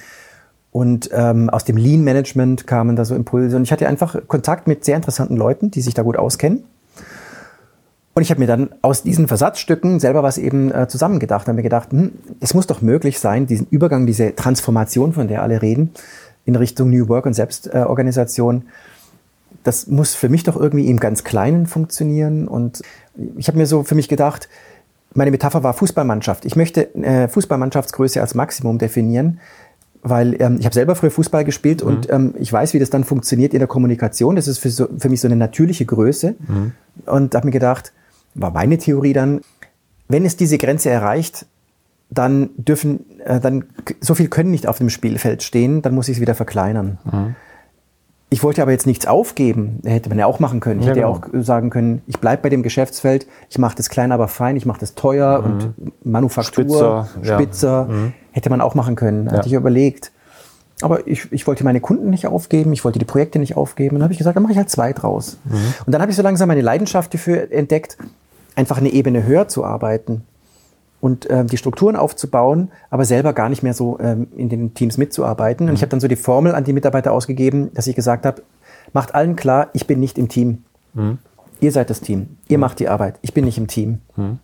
und 0.71 1.09
ähm, 1.13 1.49
aus 1.49 1.63
dem 1.63 1.77
Lean 1.77 2.03
Management 2.03 2.67
kamen 2.67 2.95
da 2.95 3.05
so 3.05 3.15
Impulse. 3.15 3.55
Und 3.55 3.63
ich 3.63 3.71
hatte 3.71 3.87
einfach 3.87 4.15
Kontakt 4.27 4.67
mit 4.67 4.85
sehr 4.85 4.95
interessanten 4.95 5.35
Leuten, 5.35 5.71
die 5.71 5.81
sich 5.81 5.93
da 5.93 6.03
gut 6.03 6.17
auskennen. 6.17 6.65
Und 8.13 8.23
ich 8.23 8.31
habe 8.31 8.39
mir 8.39 8.47
dann 8.47 8.69
aus 8.81 9.03
diesen 9.03 9.27
Versatzstücken 9.27 9.99
selber 9.99 10.23
was 10.23 10.39
eben 10.39 10.71
äh, 10.71 10.87
zusammengedacht. 10.87 11.47
Habe 11.47 11.55
mir 11.55 11.63
gedacht, 11.63 11.91
hm, 11.91 12.13
es 12.39 12.53
muss 12.53 12.67
doch 12.67 12.81
möglich 12.81 13.19
sein, 13.19 13.45
diesen 13.45 13.67
Übergang, 13.69 14.07
diese 14.07 14.35
Transformation, 14.35 15.13
von 15.13 15.27
der 15.27 15.43
alle 15.43 15.61
reden, 15.61 15.91
in 16.45 16.55
Richtung 16.55 16.89
New 16.89 17.09
Work 17.09 17.27
und 17.27 17.33
Selbstorganisation, 17.33 18.63
äh, 18.63 18.69
das 19.67 19.87
muss 19.87 20.15
für 20.15 20.29
mich 20.29 20.43
doch 20.43 20.55
irgendwie 20.55 20.87
im 20.87 20.99
ganz 20.99 21.23
Kleinen 21.23 21.67
funktionieren. 21.67 22.47
Und 22.47 22.81
ich 23.35 23.47
habe 23.49 23.57
mir 23.57 23.65
so 23.65 23.83
für 23.83 23.95
mich 23.95 24.07
gedacht, 24.07 24.47
meine 25.13 25.31
Metapher 25.31 25.61
war 25.63 25.73
Fußballmannschaft. 25.73 26.45
Ich 26.45 26.55
möchte 26.55 26.93
äh, 26.95 27.27
Fußballmannschaftsgröße 27.27 28.21
als 28.21 28.33
Maximum 28.33 28.77
definieren, 28.77 29.39
weil 30.03 30.41
ähm, 30.41 30.57
ich 30.59 30.65
habe 30.65 30.73
selber 30.73 30.95
früher 30.95 31.11
Fußball 31.11 31.43
gespielt 31.43 31.83
mhm. 31.83 31.89
und 31.89 32.09
ähm, 32.09 32.33
ich 32.37 32.51
weiß, 32.51 32.73
wie 32.73 32.79
das 32.79 32.89
dann 32.89 33.03
funktioniert 33.03 33.53
in 33.53 33.59
der 33.59 33.67
Kommunikation. 33.67 34.37
Das 34.37 34.47
ist 34.47 34.59
für, 34.59 34.69
so, 34.69 34.87
für 34.97 35.09
mich 35.09 35.19
so 35.19 35.27
eine 35.27 35.35
natürliche 35.35 35.85
Größe. 35.85 36.35
Mhm. 36.47 36.71
Und 37.05 37.35
habe 37.35 37.47
mir 37.47 37.51
gedacht, 37.51 37.91
war 38.35 38.51
meine 38.51 38.77
Theorie 38.77 39.13
dann, 39.13 39.41
wenn 40.07 40.25
es 40.25 40.37
diese 40.37 40.57
Grenze 40.57 40.89
erreicht, 40.89 41.45
dann 42.09 42.51
dürfen, 42.55 43.05
äh, 43.25 43.41
dann 43.41 43.65
so 43.99 44.15
viel 44.15 44.29
können 44.29 44.51
nicht 44.51 44.65
auf 44.65 44.77
dem 44.77 44.89
Spielfeld 44.89 45.43
stehen, 45.43 45.81
dann 45.81 45.93
muss 45.93 46.07
ich 46.07 46.17
es 46.17 46.21
wieder 46.21 46.35
verkleinern. 46.35 46.99
Mhm. 47.03 47.35
Ich 48.29 48.43
wollte 48.43 48.61
aber 48.61 48.71
jetzt 48.71 48.85
nichts 48.85 49.07
aufgeben. 49.07 49.79
Hätte 49.85 50.09
man 50.09 50.19
ja 50.19 50.25
auch 50.25 50.39
machen 50.39 50.59
können. 50.59 50.81
Ich 50.81 50.85
ja, 50.85 50.91
hätte 50.91 50.99
ja 50.99 51.11
genau. 51.11 51.39
auch 51.39 51.43
sagen 51.43 51.69
können, 51.69 52.01
ich 52.07 52.19
bleibe 52.19 52.41
bei 52.41 52.49
dem 52.49 52.61
Geschäftsfeld, 52.61 53.25
ich 53.49 53.57
mache 53.57 53.75
das 53.75 53.89
klein, 53.89 54.11
aber 54.11 54.27
fein, 54.27 54.57
ich 54.57 54.65
mache 54.65 54.81
das 54.81 54.95
teuer 54.95 55.41
mhm. 55.41 55.45
und 55.45 56.05
Manufaktur, 56.05 56.63
Spitzer. 56.63 57.35
Spitzer. 57.35 57.87
Ja. 57.89 57.93
Mhm. 57.93 58.13
Hätte 58.31 58.49
man 58.49 58.59
auch 58.59 58.75
machen 58.75 58.95
können. 58.95 59.31
Hatte 59.31 59.47
ich 59.47 59.53
überlegt. 59.53 60.11
Aber 60.81 61.07
ich, 61.07 61.31
ich 61.31 61.47
wollte 61.47 61.63
meine 61.63 61.79
Kunden 61.79 62.09
nicht 62.09 62.27
aufgeben, 62.27 62.71
ich 62.71 62.83
wollte 62.83 62.99
die 62.99 63.05
Projekte 63.05 63.39
nicht 63.39 63.55
aufgeben. 63.57 63.95
Und 63.95 63.99
dann 63.99 64.03
habe 64.03 64.13
ich 64.13 64.19
gesagt, 64.19 64.35
dann 64.35 64.43
mache 64.43 64.51
ich 64.51 64.57
halt 64.57 64.69
zwei 64.69 64.93
draus. 64.93 65.37
Mhm. 65.45 65.73
Und 65.85 65.93
dann 65.93 66.01
habe 66.01 66.11
ich 66.11 66.17
so 66.17 66.21
langsam 66.21 66.49
meine 66.49 66.61
Leidenschaft 66.61 67.13
dafür 67.13 67.51
entdeckt, 67.51 67.97
einfach 68.55 68.77
eine 68.77 68.89
Ebene 68.89 69.23
höher 69.23 69.47
zu 69.47 69.63
arbeiten 69.63 70.23
und 70.99 71.29
ähm, 71.29 71.47
die 71.47 71.57
Strukturen 71.57 71.95
aufzubauen, 71.95 72.71
aber 72.89 73.05
selber 73.05 73.33
gar 73.33 73.49
nicht 73.49 73.63
mehr 73.63 73.73
so 73.73 73.99
ähm, 73.99 74.27
in 74.35 74.49
den 74.49 74.73
Teams 74.73 74.97
mitzuarbeiten. 74.97 75.65
Mhm. 75.65 75.69
Und 75.69 75.75
ich 75.75 75.81
habe 75.81 75.89
dann 75.89 75.99
so 75.99 76.07
die 76.07 76.15
Formel 76.15 76.55
an 76.55 76.63
die 76.63 76.73
Mitarbeiter 76.73 77.11
ausgegeben, 77.11 77.71
dass 77.73 77.87
ich 77.87 77.95
gesagt 77.95 78.25
habe, 78.25 78.41
macht 78.93 79.13
allen 79.15 79.35
klar, 79.35 79.69
ich 79.73 79.87
bin 79.87 79.99
nicht 79.99 80.17
im 80.17 80.29
Team. 80.29 80.63
Mhm. 80.93 81.19
Ihr 81.59 81.71
seid 81.71 81.89
das 81.89 82.01
Team. 82.01 82.37
Ihr 82.47 82.57
mhm. 82.57 82.61
macht 82.61 82.79
die 82.79 82.89
Arbeit. 82.89 83.19
Ich 83.21 83.33
bin 83.33 83.45
nicht 83.45 83.57
im 83.57 83.67
Team. 83.67 83.99
Mhm. 84.15 84.39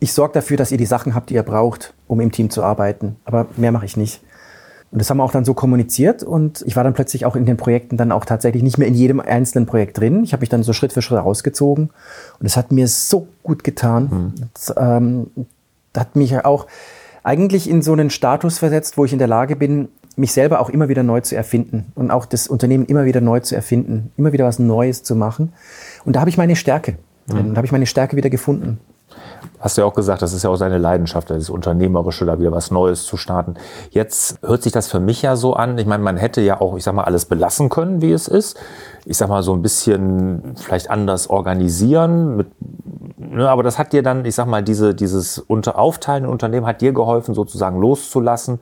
Ich 0.00 0.12
sorge 0.12 0.34
dafür, 0.34 0.56
dass 0.56 0.72
ihr 0.72 0.78
die 0.78 0.86
Sachen 0.86 1.14
habt, 1.14 1.30
die 1.30 1.34
ihr 1.34 1.42
braucht, 1.44 1.94
um 2.08 2.20
im 2.20 2.32
Team 2.32 2.50
zu 2.50 2.64
arbeiten. 2.64 3.16
Aber 3.24 3.46
mehr 3.56 3.70
mache 3.70 3.84
ich 3.84 3.96
nicht. 3.96 4.20
Und 4.92 5.00
das 5.00 5.08
haben 5.08 5.16
wir 5.16 5.24
auch 5.24 5.32
dann 5.32 5.46
so 5.46 5.54
kommuniziert 5.54 6.22
und 6.22 6.62
ich 6.66 6.76
war 6.76 6.84
dann 6.84 6.92
plötzlich 6.92 7.24
auch 7.24 7.34
in 7.34 7.46
den 7.46 7.56
Projekten 7.56 7.96
dann 7.96 8.12
auch 8.12 8.26
tatsächlich 8.26 8.62
nicht 8.62 8.76
mehr 8.76 8.86
in 8.86 8.94
jedem 8.94 9.20
einzelnen 9.20 9.64
Projekt 9.64 9.98
drin. 9.98 10.22
Ich 10.22 10.34
habe 10.34 10.42
mich 10.42 10.50
dann 10.50 10.62
so 10.62 10.74
Schritt 10.74 10.92
für 10.92 11.00
Schritt 11.00 11.18
rausgezogen 11.18 11.88
und 12.38 12.46
es 12.46 12.58
hat 12.58 12.72
mir 12.72 12.86
so 12.88 13.26
gut 13.42 13.64
getan. 13.64 14.08
Mhm. 14.10 14.34
Das, 14.52 14.74
ähm, 14.76 15.30
hat 15.96 16.16
mich 16.16 16.44
auch 16.44 16.66
eigentlich 17.22 17.68
in 17.68 17.82
so 17.82 17.92
einen 17.92 18.10
Status 18.10 18.58
versetzt, 18.58 18.96
wo 18.96 19.04
ich 19.04 19.12
in 19.12 19.18
der 19.18 19.28
Lage 19.28 19.56
bin, 19.56 19.88
mich 20.16 20.32
selber 20.32 20.60
auch 20.60 20.68
immer 20.68 20.88
wieder 20.88 21.02
neu 21.02 21.20
zu 21.20 21.36
erfinden 21.36 21.92
und 21.94 22.10
auch 22.10 22.26
das 22.26 22.48
Unternehmen 22.48 22.84
immer 22.86 23.04
wieder 23.04 23.20
neu 23.20 23.40
zu 23.40 23.54
erfinden, 23.54 24.12
immer 24.16 24.32
wieder 24.32 24.44
was 24.44 24.58
Neues 24.58 25.02
zu 25.02 25.16
machen. 25.16 25.52
Und 26.04 26.16
da 26.16 26.20
habe 26.20 26.30
ich 26.30 26.36
meine 26.36 26.56
Stärke. 26.56 26.98
Mhm. 27.28 27.50
Da 27.50 27.56
habe 27.56 27.66
ich 27.66 27.72
meine 27.72 27.86
Stärke 27.86 28.16
wieder 28.16 28.30
gefunden. 28.30 28.78
Hast 29.60 29.76
du 29.76 29.82
ja 29.82 29.86
auch 29.86 29.94
gesagt, 29.94 30.22
das 30.22 30.32
ist 30.32 30.42
ja 30.42 30.50
auch 30.50 30.56
seine 30.56 30.78
Leidenschaft, 30.78 31.30
das 31.30 31.50
Unternehmerische, 31.50 32.24
da 32.26 32.38
wieder 32.38 32.52
was 32.52 32.70
Neues 32.70 33.04
zu 33.04 33.16
starten. 33.16 33.54
Jetzt 33.90 34.38
hört 34.42 34.62
sich 34.62 34.72
das 34.72 34.88
für 34.88 35.00
mich 35.00 35.22
ja 35.22 35.36
so 35.36 35.54
an. 35.54 35.78
Ich 35.78 35.86
meine, 35.86 36.02
man 36.02 36.16
hätte 36.16 36.40
ja 36.40 36.60
auch, 36.60 36.76
ich 36.76 36.84
sag 36.84 36.94
mal, 36.94 37.04
alles 37.04 37.26
belassen 37.26 37.68
können, 37.68 38.02
wie 38.02 38.12
es 38.12 38.28
ist. 38.28 38.58
Ich 39.04 39.16
sag 39.16 39.28
mal, 39.28 39.42
so 39.42 39.52
ein 39.52 39.62
bisschen 39.62 40.54
vielleicht 40.56 40.90
anders 40.90 41.30
organisieren, 41.30 42.36
mit 42.36 42.48
ne, 43.16 43.48
aber 43.48 43.62
das 43.62 43.78
hat 43.78 43.92
dir 43.92 44.02
dann, 44.02 44.24
ich 44.24 44.34
sag 44.34 44.46
mal, 44.46 44.62
diese, 44.62 44.94
dieses 44.94 45.38
unter 45.38 45.78
Aufteilen 45.78 46.26
Unternehmen 46.26 46.66
hat 46.66 46.80
dir 46.80 46.92
geholfen, 46.92 47.34
sozusagen 47.34 47.80
loszulassen, 47.80 48.60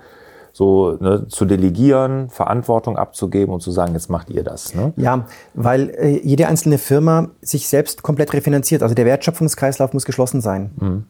so 0.53 0.97
ne, 1.01 1.27
zu 1.29 1.45
delegieren, 1.45 2.31
Verantwortung 2.31 2.97
abzugeben 2.97 3.55
und 3.55 3.61
zu 3.61 3.71
sagen, 3.71 3.93
jetzt 3.95 4.11
macht 4.11 4.31
ihr 4.31 4.43
das. 4.43 4.75
Ne? 4.75 4.93
Ja, 4.97 5.27
weil 5.55 5.91
äh, 5.91 6.21
jede 6.23 6.49
einzelne 6.49 6.79
Firma 6.79 7.29
sich 7.41 7.69
selbst 7.69 8.03
komplett 8.03 8.33
refinanziert. 8.33 8.83
Also 8.83 8.95
der 8.95 9.07
Wertschöpfungskreislauf 9.07 9.93
muss 9.93 10.05
geschlossen 10.05 10.41
sein. 10.41 10.71
Mhm. 10.79 11.05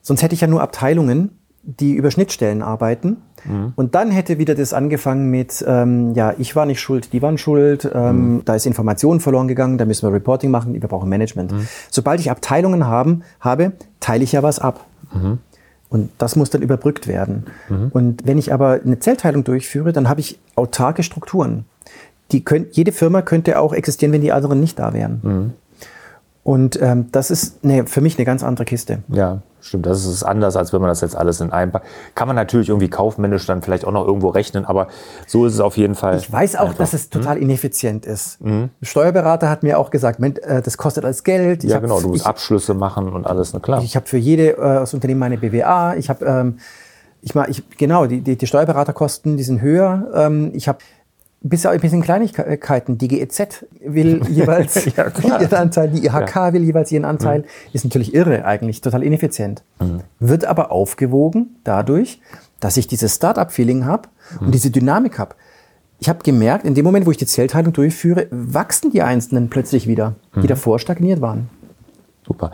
Sonst 0.00 0.22
hätte 0.22 0.34
ich 0.34 0.40
ja 0.40 0.48
nur 0.48 0.62
Abteilungen, 0.62 1.38
die 1.62 1.94
über 1.94 2.10
Schnittstellen 2.10 2.60
arbeiten. 2.62 3.18
Mhm. 3.44 3.72
Und 3.76 3.94
dann 3.94 4.10
hätte 4.10 4.38
wieder 4.38 4.54
das 4.54 4.72
angefangen 4.72 5.30
mit, 5.30 5.64
ähm, 5.66 6.12
ja, 6.14 6.34
ich 6.38 6.56
war 6.56 6.66
nicht 6.66 6.80
schuld, 6.80 7.12
die 7.12 7.22
waren 7.22 7.38
schuld, 7.38 7.88
ähm, 7.94 8.34
mhm. 8.34 8.44
da 8.44 8.54
ist 8.54 8.66
Information 8.66 9.20
verloren 9.20 9.46
gegangen, 9.48 9.78
da 9.78 9.84
müssen 9.84 10.08
wir 10.08 10.12
Reporting 10.12 10.50
machen, 10.50 10.74
wir 10.74 10.88
brauchen 10.88 11.08
Management. 11.08 11.52
Mhm. 11.52 11.68
Sobald 11.90 12.20
ich 12.20 12.30
Abteilungen 12.30 12.86
haben, 12.86 13.22
habe, 13.38 13.72
teile 14.00 14.24
ich 14.24 14.32
ja 14.32 14.42
was 14.42 14.58
ab. 14.58 14.84
Und 15.92 16.08
das 16.16 16.36
muss 16.36 16.48
dann 16.48 16.62
überbrückt 16.62 17.06
werden. 17.06 17.44
Mhm. 17.68 17.90
Und 17.92 18.26
wenn 18.26 18.38
ich 18.38 18.50
aber 18.50 18.80
eine 18.82 18.98
Zellteilung 18.98 19.44
durchführe, 19.44 19.92
dann 19.92 20.08
habe 20.08 20.20
ich 20.20 20.38
autarke 20.54 21.02
Strukturen. 21.02 21.66
Die 22.30 22.42
könnt, 22.42 22.74
jede 22.74 22.92
Firma 22.92 23.20
könnte 23.20 23.60
auch 23.60 23.74
existieren, 23.74 24.10
wenn 24.10 24.22
die 24.22 24.32
anderen 24.32 24.58
nicht 24.58 24.78
da 24.78 24.94
wären. 24.94 25.20
Mhm. 25.22 25.52
Und 26.44 26.80
ähm, 26.80 27.08
das 27.12 27.30
ist 27.30 27.62
ne, 27.62 27.86
für 27.86 28.00
mich 28.00 28.16
eine 28.16 28.24
ganz 28.24 28.42
andere 28.42 28.64
Kiste. 28.64 29.00
Ja, 29.08 29.42
stimmt. 29.62 29.86
Das 29.86 30.04
ist 30.04 30.22
anders, 30.22 30.56
als 30.56 30.72
wenn 30.72 30.80
man 30.80 30.88
das 30.88 31.00
jetzt 31.00 31.16
alles 31.16 31.40
in 31.40 31.50
einem 31.50 31.72
Pack. 31.72 31.82
Kann 32.14 32.26
man 32.26 32.36
natürlich 32.36 32.68
irgendwie 32.68 32.88
kaufmännisch 32.88 33.46
dann 33.46 33.62
vielleicht 33.62 33.84
auch 33.84 33.92
noch 33.92 34.06
irgendwo 34.06 34.28
rechnen, 34.28 34.64
aber 34.64 34.88
so 35.26 35.46
ist 35.46 35.54
es 35.54 35.60
auf 35.60 35.76
jeden 35.76 35.94
Fall. 35.94 36.18
Ich 36.18 36.30
weiß 36.30 36.56
auch, 36.56 36.66
einfach. 36.66 36.78
dass 36.78 36.92
es 36.92 37.08
total 37.10 37.36
hm? 37.36 37.42
ineffizient 37.42 38.06
ist. 38.06 38.40
Mhm. 38.40 38.70
Steuerberater 38.82 39.48
hat 39.48 39.62
mir 39.62 39.78
auch 39.78 39.90
gesagt, 39.90 40.20
äh, 40.20 40.62
das 40.62 40.76
kostet 40.76 41.04
alles 41.04 41.24
Geld. 41.24 41.64
Ich 41.64 41.70
ja, 41.70 41.78
genau. 41.78 42.00
Du 42.00 42.08
musst 42.08 42.22
ich, 42.22 42.26
Abschlüsse 42.26 42.74
machen 42.74 43.08
und 43.08 43.26
alles, 43.26 43.52
na 43.52 43.60
klar. 43.60 43.82
Ich 43.82 43.96
habe 43.96 44.06
für 44.06 44.18
jede 44.18 44.56
äh, 44.56 44.56
das 44.56 44.94
Unternehmen 44.94 45.20
meine 45.20 45.38
BWA. 45.38 45.94
Ich 45.94 46.10
habe, 46.10 46.24
ähm, 46.24 46.58
ich, 47.22 47.34
ich, 47.34 47.78
genau, 47.78 48.06
die, 48.06 48.20
die, 48.20 48.36
die 48.36 48.46
Steuerberaterkosten, 48.46 49.36
die 49.36 49.44
sind 49.44 49.60
höher. 49.60 50.08
Ähm, 50.14 50.50
ich 50.54 50.68
habe 50.68 50.78
bis 51.42 51.66
ein 51.66 51.80
bisschen 51.80 52.02
Kleinigkeiten. 52.02 52.98
Die 52.98 53.08
GEZ 53.08 53.66
will 53.84 54.22
jeweils 54.28 54.84
ja, 54.96 55.08
ihren 55.40 55.54
Anteil, 55.54 55.88
die 55.88 56.06
IHK 56.06 56.34
ja. 56.34 56.52
will 56.52 56.62
jeweils 56.62 56.92
ihren 56.92 57.04
Anteil. 57.04 57.40
Mhm. 57.40 57.44
Ist 57.72 57.84
natürlich 57.84 58.14
irre 58.14 58.44
eigentlich, 58.44 58.80
total 58.80 59.02
ineffizient. 59.02 59.62
Mhm. 59.80 60.00
Wird 60.20 60.44
aber 60.44 60.70
aufgewogen 60.70 61.56
dadurch, 61.64 62.20
dass 62.60 62.76
ich 62.76 62.86
dieses 62.86 63.16
Start-up-Feeling 63.16 63.84
habe 63.84 64.08
mhm. 64.38 64.46
und 64.46 64.54
diese 64.54 64.70
Dynamik 64.70 65.18
habe. 65.18 65.34
Ich 65.98 66.08
habe 66.08 66.20
gemerkt, 66.24 66.64
in 66.64 66.74
dem 66.74 66.84
Moment, 66.84 67.06
wo 67.06 67.10
ich 67.10 67.16
die 67.16 67.26
Zellteilung 67.26 67.72
durchführe, 67.72 68.26
wachsen 68.30 68.90
die 68.90 69.02
Einzelnen 69.02 69.50
plötzlich 69.50 69.86
wieder, 69.86 70.14
die 70.34 70.40
mhm. 70.40 70.46
davor 70.48 70.78
stagniert 70.78 71.20
waren. 71.20 71.48
Super. 72.26 72.52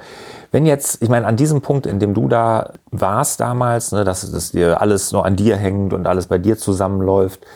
Wenn 0.50 0.64
jetzt, 0.64 1.02
ich 1.02 1.10
meine, 1.10 1.26
an 1.26 1.36
diesem 1.36 1.60
Punkt, 1.60 1.86
in 1.86 1.98
dem 1.98 2.14
du 2.14 2.28
da 2.28 2.72
warst 2.90 3.40
damals, 3.40 3.92
ne, 3.92 4.04
dass, 4.04 4.30
dass 4.30 4.52
dir 4.52 4.80
alles 4.80 5.12
nur 5.12 5.26
an 5.26 5.36
dir 5.36 5.56
hängt 5.56 5.92
und 5.92 6.06
alles 6.06 6.26
bei 6.26 6.38
dir 6.38 6.56
zusammenläuft, 6.56 7.46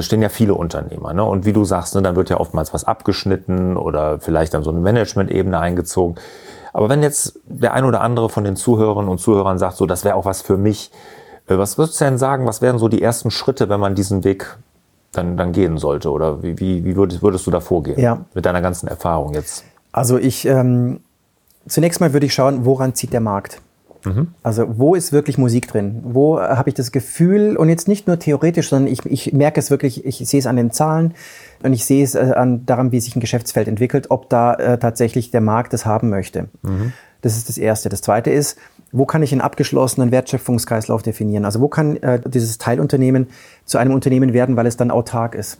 stehen 0.00 0.22
ja 0.22 0.28
viele 0.28 0.54
Unternehmer. 0.54 1.14
Ne? 1.14 1.24
Und 1.24 1.46
wie 1.46 1.52
du 1.52 1.64
sagst, 1.64 1.94
ne, 1.94 2.02
dann 2.02 2.16
wird 2.16 2.30
ja 2.30 2.38
oftmals 2.38 2.74
was 2.74 2.84
abgeschnitten 2.84 3.76
oder 3.76 4.20
vielleicht 4.20 4.54
dann 4.54 4.62
so 4.62 4.70
eine 4.70 4.80
Management-Ebene 4.80 5.58
eingezogen. 5.58 6.16
Aber 6.72 6.88
wenn 6.88 7.02
jetzt 7.02 7.40
der 7.46 7.72
ein 7.72 7.84
oder 7.84 8.02
andere 8.02 8.28
von 8.28 8.44
den 8.44 8.56
Zuhörern 8.56 9.08
und 9.08 9.18
Zuhörern 9.18 9.58
sagt, 9.58 9.76
so, 9.76 9.86
das 9.86 10.04
wäre 10.04 10.14
auch 10.14 10.24
was 10.24 10.42
für 10.42 10.56
mich, 10.56 10.90
äh, 11.46 11.56
was 11.56 11.78
würdest 11.78 12.00
du 12.00 12.04
denn 12.04 12.18
sagen, 12.18 12.46
was 12.46 12.60
wären 12.60 12.78
so 12.78 12.88
die 12.88 13.02
ersten 13.02 13.30
Schritte, 13.30 13.68
wenn 13.68 13.80
man 13.80 13.94
diesen 13.94 14.24
Weg 14.24 14.58
dann, 15.12 15.36
dann 15.36 15.52
gehen 15.52 15.78
sollte? 15.78 16.10
Oder 16.10 16.42
wie, 16.42 16.58
wie, 16.58 16.84
wie 16.84 16.96
würdest, 16.96 17.22
würdest 17.22 17.46
du 17.46 17.50
da 17.50 17.60
vorgehen 17.60 17.98
ja. 17.98 18.24
mit 18.34 18.44
deiner 18.44 18.60
ganzen 18.60 18.88
Erfahrung 18.88 19.34
jetzt? 19.34 19.64
Also 19.90 20.18
ich, 20.18 20.46
ähm, 20.46 21.00
zunächst 21.66 22.00
mal 22.00 22.12
würde 22.12 22.26
ich 22.26 22.34
schauen, 22.34 22.64
woran 22.66 22.94
zieht 22.94 23.12
der 23.12 23.20
Markt? 23.20 23.62
Mhm. 24.04 24.28
Also 24.42 24.78
wo 24.78 24.94
ist 24.94 25.12
wirklich 25.12 25.38
Musik 25.38 25.68
drin? 25.68 26.00
Wo 26.02 26.40
habe 26.40 26.68
ich 26.68 26.74
das 26.74 26.92
Gefühl, 26.92 27.56
und 27.56 27.68
jetzt 27.68 27.88
nicht 27.88 28.06
nur 28.06 28.18
theoretisch, 28.18 28.68
sondern 28.68 28.92
ich, 28.92 29.04
ich 29.06 29.32
merke 29.32 29.60
es 29.60 29.70
wirklich, 29.70 30.04
ich 30.04 30.18
sehe 30.18 30.40
es 30.40 30.46
an 30.46 30.56
den 30.56 30.70
Zahlen 30.70 31.14
und 31.62 31.72
ich 31.72 31.84
sehe 31.84 32.04
es 32.04 32.14
äh, 32.14 32.32
an 32.36 32.64
daran, 32.66 32.92
wie 32.92 33.00
sich 33.00 33.16
ein 33.16 33.20
Geschäftsfeld 33.20 33.68
entwickelt, 33.68 34.10
ob 34.10 34.28
da 34.28 34.54
äh, 34.54 34.78
tatsächlich 34.78 35.30
der 35.30 35.40
Markt 35.40 35.72
das 35.72 35.86
haben 35.86 36.08
möchte. 36.10 36.48
Mhm. 36.62 36.92
Das 37.20 37.36
ist 37.36 37.48
das 37.48 37.58
Erste. 37.58 37.88
Das 37.88 38.00
Zweite 38.00 38.30
ist, 38.30 38.58
wo 38.92 39.04
kann 39.04 39.22
ich 39.22 39.32
einen 39.32 39.40
abgeschlossenen 39.40 40.12
Wertschöpfungskreislauf 40.12 41.02
definieren? 41.02 41.44
Also 41.44 41.60
wo 41.60 41.68
kann 41.68 41.96
äh, 41.96 42.20
dieses 42.24 42.58
Teilunternehmen 42.58 43.28
zu 43.64 43.78
einem 43.78 43.92
Unternehmen 43.92 44.32
werden, 44.32 44.56
weil 44.56 44.66
es 44.66 44.76
dann 44.76 44.90
autark 44.90 45.34
ist? 45.34 45.58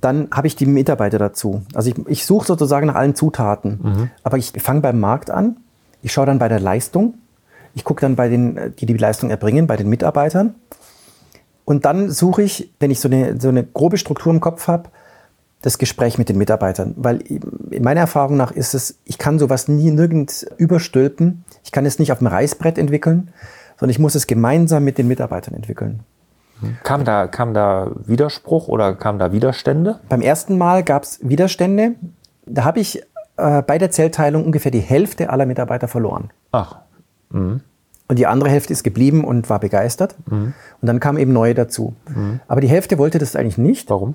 Dann 0.00 0.28
habe 0.30 0.46
ich 0.46 0.56
die 0.56 0.66
Mitarbeiter 0.66 1.18
dazu. 1.18 1.62
Also 1.74 1.90
ich, 1.90 1.96
ich 2.08 2.24
suche 2.24 2.46
sozusagen 2.46 2.86
nach 2.86 2.94
allen 2.94 3.14
Zutaten. 3.14 3.80
Mhm. 3.82 4.10
Aber 4.22 4.38
ich 4.38 4.52
fange 4.58 4.80
beim 4.80 4.98
Markt 5.00 5.30
an 5.30 5.58
ich 6.02 6.12
schaue 6.12 6.26
dann 6.26 6.38
bei 6.38 6.48
der 6.48 6.60
Leistung. 6.60 7.14
Ich 7.74 7.84
gucke 7.84 8.00
dann 8.00 8.16
bei 8.16 8.28
den, 8.28 8.74
die 8.78 8.86
die 8.86 8.94
Leistung 8.94 9.30
erbringen, 9.30 9.66
bei 9.66 9.76
den 9.76 9.88
Mitarbeitern. 9.88 10.54
Und 11.64 11.84
dann 11.84 12.10
suche 12.10 12.42
ich, 12.42 12.72
wenn 12.80 12.90
ich 12.90 13.00
so 13.00 13.08
eine, 13.08 13.40
so 13.40 13.48
eine 13.48 13.62
grobe 13.62 13.98
Struktur 13.98 14.32
im 14.32 14.40
Kopf 14.40 14.68
habe, 14.68 14.88
das 15.62 15.78
Gespräch 15.78 16.18
mit 16.18 16.28
den 16.28 16.38
Mitarbeitern. 16.38 16.94
Weil 16.96 17.20
in 17.20 17.82
meiner 17.82 18.00
Erfahrung 18.00 18.36
nach 18.36 18.52
ist 18.52 18.74
es, 18.74 18.98
ich 19.04 19.18
kann 19.18 19.38
sowas 19.38 19.68
nie 19.68 19.90
nirgends 19.90 20.46
überstülpen. 20.56 21.44
Ich 21.64 21.72
kann 21.72 21.84
es 21.84 21.98
nicht 21.98 22.12
auf 22.12 22.18
dem 22.18 22.28
Reißbrett 22.28 22.78
entwickeln, 22.78 23.32
sondern 23.78 23.90
ich 23.90 23.98
muss 23.98 24.14
es 24.14 24.26
gemeinsam 24.26 24.84
mit 24.84 24.98
den 24.98 25.08
Mitarbeitern 25.08 25.54
entwickeln. 25.54 26.00
Kam 26.82 27.04
da, 27.04 27.26
kam 27.26 27.54
da 27.54 27.92
Widerspruch 28.06 28.68
oder 28.68 28.94
kam 28.94 29.18
da 29.18 29.32
Widerstände? 29.32 30.00
Beim 30.08 30.20
ersten 30.20 30.58
Mal 30.58 30.82
gab 30.82 31.04
es 31.04 31.20
Widerstände. 31.22 31.94
Da 32.46 32.64
habe 32.64 32.80
ich 32.80 33.02
äh, 33.38 33.62
bei 33.62 33.78
der 33.78 33.90
Zellteilung 33.90 34.44
ungefähr 34.44 34.70
die 34.70 34.80
Hälfte 34.80 35.30
aller 35.30 35.46
Mitarbeiter 35.46 35.88
verloren. 35.88 36.30
Ach. 36.52 36.76
Mhm. 37.30 37.60
Und 38.08 38.18
die 38.18 38.26
andere 38.26 38.48
Hälfte 38.50 38.72
ist 38.72 38.82
geblieben 38.84 39.24
und 39.24 39.50
war 39.50 39.60
begeistert. 39.60 40.16
Mhm. 40.26 40.54
Und 40.80 40.86
dann 40.86 40.98
kamen 40.98 41.18
eben 41.18 41.32
neue 41.32 41.54
dazu. 41.54 41.94
Mhm. 42.08 42.40
Aber 42.48 42.60
die 42.60 42.68
Hälfte 42.68 42.98
wollte 42.98 43.18
das 43.18 43.36
eigentlich 43.36 43.58
nicht. 43.58 43.90
Warum? 43.90 44.14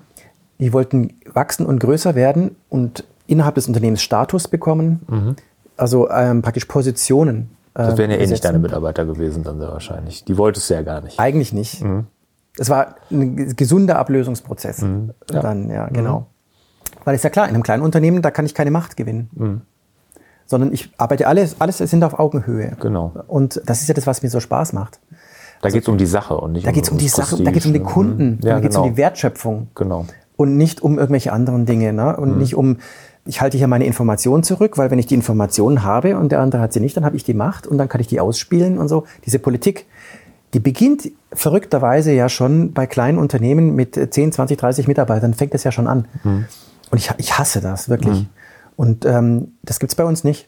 Die 0.60 0.74
wollten 0.74 1.14
wachsen 1.34 1.66
und 1.66 1.80
größer 1.80 2.16
werden 2.16 2.56
und 2.70 3.06
innerhalb 3.28 3.56
des 3.56 3.68
Unternehmens 3.68 4.02
Status 4.02 4.48
bekommen. 4.48 5.02
Mhm. 5.08 5.36
Also 5.78 6.10
ähm, 6.10 6.42
praktisch 6.42 6.66
Positionen. 6.66 7.56
Äh, 7.76 7.84
das 7.86 7.98
wären 7.98 8.12
ja 8.12 8.18
eh 8.18 8.28
nicht 8.28 8.44
deine 8.44 8.60
Mitarbeiter 8.60 9.06
gewesen 9.06 9.44
dann 9.44 9.60
sehr 9.60 9.70
wahrscheinlich. 9.70 10.26
Die 10.26 10.38
wolltest 10.38 10.70
du 10.70 10.74
ja 10.74 10.82
gar 10.82 11.02
nicht. 11.02 11.20
Eigentlich 11.20 11.54
nicht. 11.54 11.84
Mhm. 11.84 12.08
Es 12.58 12.70
war 12.70 12.96
ein 13.10 13.56
gesunder 13.56 13.98
Ablösungsprozess. 13.98 14.82
Mhm. 14.82 15.12
Ja. 15.32 15.42
Dann, 15.42 15.70
ja, 15.70 15.88
genau. 15.88 16.28
Weil 17.06 17.16
ist 17.16 17.24
ja 17.24 17.30
klar, 17.30 17.48
in 17.48 17.54
einem 17.54 17.64
kleinen 17.64 17.84
Unternehmen, 17.84 18.22
da 18.22 18.32
kann 18.32 18.46
ich 18.46 18.54
keine 18.54 18.72
Macht 18.72 18.98
gewinnen. 18.98 19.30
Mhm. 19.34 19.62
Sondern 20.46 20.74
ich 20.74 20.92
arbeite 20.98 21.28
alles, 21.28 21.56
alles 21.60 21.78
sind 21.78 22.04
auf 22.04 22.20
Augenhöhe. 22.20 22.76
Genau. 22.80 23.14
Und 23.28 23.62
das 23.66 23.82
ist 23.82 23.88
ja 23.88 23.94
das, 23.94 24.08
was 24.08 24.24
mir 24.24 24.30
so 24.30 24.40
Spaß 24.40 24.74
macht. 24.74 25.00
Da 25.64 25.68
also, 25.68 25.76
geht 25.76 25.84
es 25.84 25.90
um 25.90 25.98
die 25.98 26.06
Sache 26.06 26.36
und 26.36 26.52
nicht 26.52 26.66
da 26.66 26.72
um, 26.72 26.76
geht's 26.76 26.90
um 26.90 26.98
die 26.98 27.08
Sache, 27.08 27.42
da 27.42 27.52
geht 27.52 27.62
es 27.62 27.66
um 27.66 27.72
die 27.72 27.80
Kunden, 27.80 28.40
ja, 28.44 28.56
da 28.56 28.60
geht 28.60 28.72
es 28.72 28.76
genau. 28.76 28.86
um 28.86 28.92
die 28.92 28.98
Wertschöpfung. 28.98 29.68
Genau. 29.76 30.06
Und 30.36 30.58
nicht 30.58 30.82
um 30.82 31.00
irgendwelche 31.00 31.32
anderen 31.32 31.66
Dinge. 31.66 31.94
Ne? 31.94 32.18
Und 32.18 32.34
mhm. 32.34 32.38
nicht 32.40 32.56
um, 32.56 32.78
ich 33.26 33.40
halte 33.40 33.58
hier 33.58 33.68
meine 33.68 33.86
Informationen 33.86 34.44
zurück, 34.44 34.78
weil 34.78 34.92
wenn 34.92 35.00
ich 35.00 35.06
die 35.06 35.16
Informationen 35.16 35.84
habe 35.84 36.18
und 36.18 36.34
der 36.34 36.42
andere 36.42 36.62
hat 36.62 36.74
sie 36.74 36.82
nicht, 36.82 36.98
dann 36.98 37.06
habe 37.06 37.16
ich 37.16 37.24
die 37.24 37.34
Macht 37.34 37.66
und 37.66 37.78
dann 37.78 37.88
kann 37.88 38.02
ich 38.02 38.08
die 38.08 38.20
ausspielen 38.20 38.78
und 38.78 38.90
so. 38.90 39.06
Diese 39.26 39.40
Politik, 39.40 39.86
die 40.54 40.60
beginnt 40.60 41.12
verrückterweise 41.32 42.12
ja 42.12 42.28
schon 42.28 42.74
bei 42.74 42.86
kleinen 42.86 43.18
Unternehmen 43.18 43.74
mit 43.76 43.96
10, 43.96 44.34
20, 44.34 44.58
30 44.58 44.88
Mitarbeitern, 44.88 45.34
fängt 45.34 45.54
das 45.54 45.64
ja 45.64 45.72
schon 45.72 45.88
an. 45.88 46.06
Mhm. 46.24 46.46
Und 46.94 47.00
ich, 47.00 47.10
ich 47.18 47.40
hasse 47.40 47.60
das 47.60 47.90
wirklich. 47.90 48.20
Mhm. 48.20 48.30
Und 48.76 49.04
ähm, 49.04 49.54
das 49.64 49.80
gibt's 49.80 49.96
bei 49.96 50.06
uns 50.06 50.24
nicht. 50.24 50.48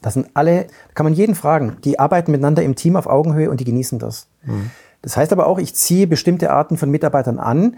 Das 0.00 0.14
sind 0.14 0.30
alle, 0.32 0.66
kann 0.94 1.04
man 1.04 1.12
jeden 1.12 1.34
fragen. 1.34 1.76
Die 1.84 1.98
arbeiten 1.98 2.32
miteinander 2.32 2.62
im 2.62 2.74
Team 2.74 2.96
auf 2.96 3.06
Augenhöhe 3.06 3.50
und 3.50 3.60
die 3.60 3.64
genießen 3.64 3.98
das. 3.98 4.28
Mhm. 4.44 4.70
Das 5.02 5.18
heißt 5.18 5.30
aber 5.30 5.46
auch, 5.46 5.58
ich 5.58 5.74
ziehe 5.74 6.06
bestimmte 6.06 6.50
Arten 6.52 6.78
von 6.78 6.90
Mitarbeitern 6.90 7.38
an, 7.38 7.76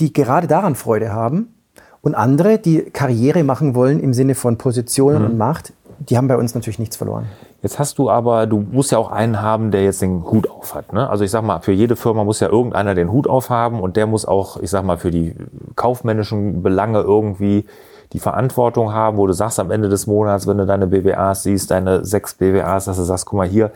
die 0.00 0.14
gerade 0.14 0.46
daran 0.46 0.76
Freude 0.76 1.12
haben. 1.12 1.52
Und 2.00 2.14
andere, 2.14 2.58
die 2.58 2.84
Karriere 2.90 3.44
machen 3.44 3.74
wollen 3.74 4.00
im 4.00 4.14
Sinne 4.14 4.34
von 4.34 4.56
Positionen 4.56 5.24
mhm. 5.24 5.30
und 5.32 5.36
Macht, 5.36 5.74
die 5.98 6.16
haben 6.16 6.28
bei 6.28 6.36
uns 6.36 6.54
natürlich 6.54 6.78
nichts 6.78 6.96
verloren. 6.96 7.26
Jetzt 7.62 7.78
hast 7.78 7.98
du 7.98 8.10
aber, 8.10 8.46
du 8.46 8.60
musst 8.60 8.92
ja 8.92 8.98
auch 8.98 9.10
einen 9.10 9.40
haben, 9.40 9.70
der 9.70 9.84
jetzt 9.84 10.02
den 10.02 10.24
Hut 10.24 10.48
auf 10.48 10.74
hat. 10.74 10.92
Ne? 10.92 11.08
Also 11.08 11.24
ich 11.24 11.30
sag 11.30 11.42
mal, 11.42 11.60
für 11.60 11.72
jede 11.72 11.96
Firma 11.96 12.24
muss 12.24 12.40
ja 12.40 12.48
irgendeiner 12.48 12.94
den 12.94 13.10
Hut 13.10 13.28
auf 13.28 13.50
haben 13.50 13.80
und 13.80 13.96
der 13.96 14.06
muss 14.06 14.24
auch, 14.24 14.58
ich 14.58 14.70
sag 14.70 14.84
mal, 14.84 14.98
für 14.98 15.10
die 15.10 15.34
kaufmännischen 15.74 16.62
Belange 16.62 17.00
irgendwie 17.00 17.66
die 18.12 18.20
Verantwortung 18.20 18.92
haben, 18.92 19.16
wo 19.16 19.26
du 19.26 19.32
sagst 19.32 19.58
am 19.58 19.70
Ende 19.70 19.88
des 19.88 20.06
Monats, 20.06 20.46
wenn 20.46 20.58
du 20.58 20.66
deine 20.66 20.86
BWAs 20.86 21.42
siehst, 21.42 21.70
deine 21.70 22.04
sechs 22.04 22.34
BWAs, 22.34 22.84
dass 22.84 22.96
du 22.96 23.02
sagst, 23.02 23.26
guck 23.26 23.38
mal 23.38 23.48
hier, 23.48 23.72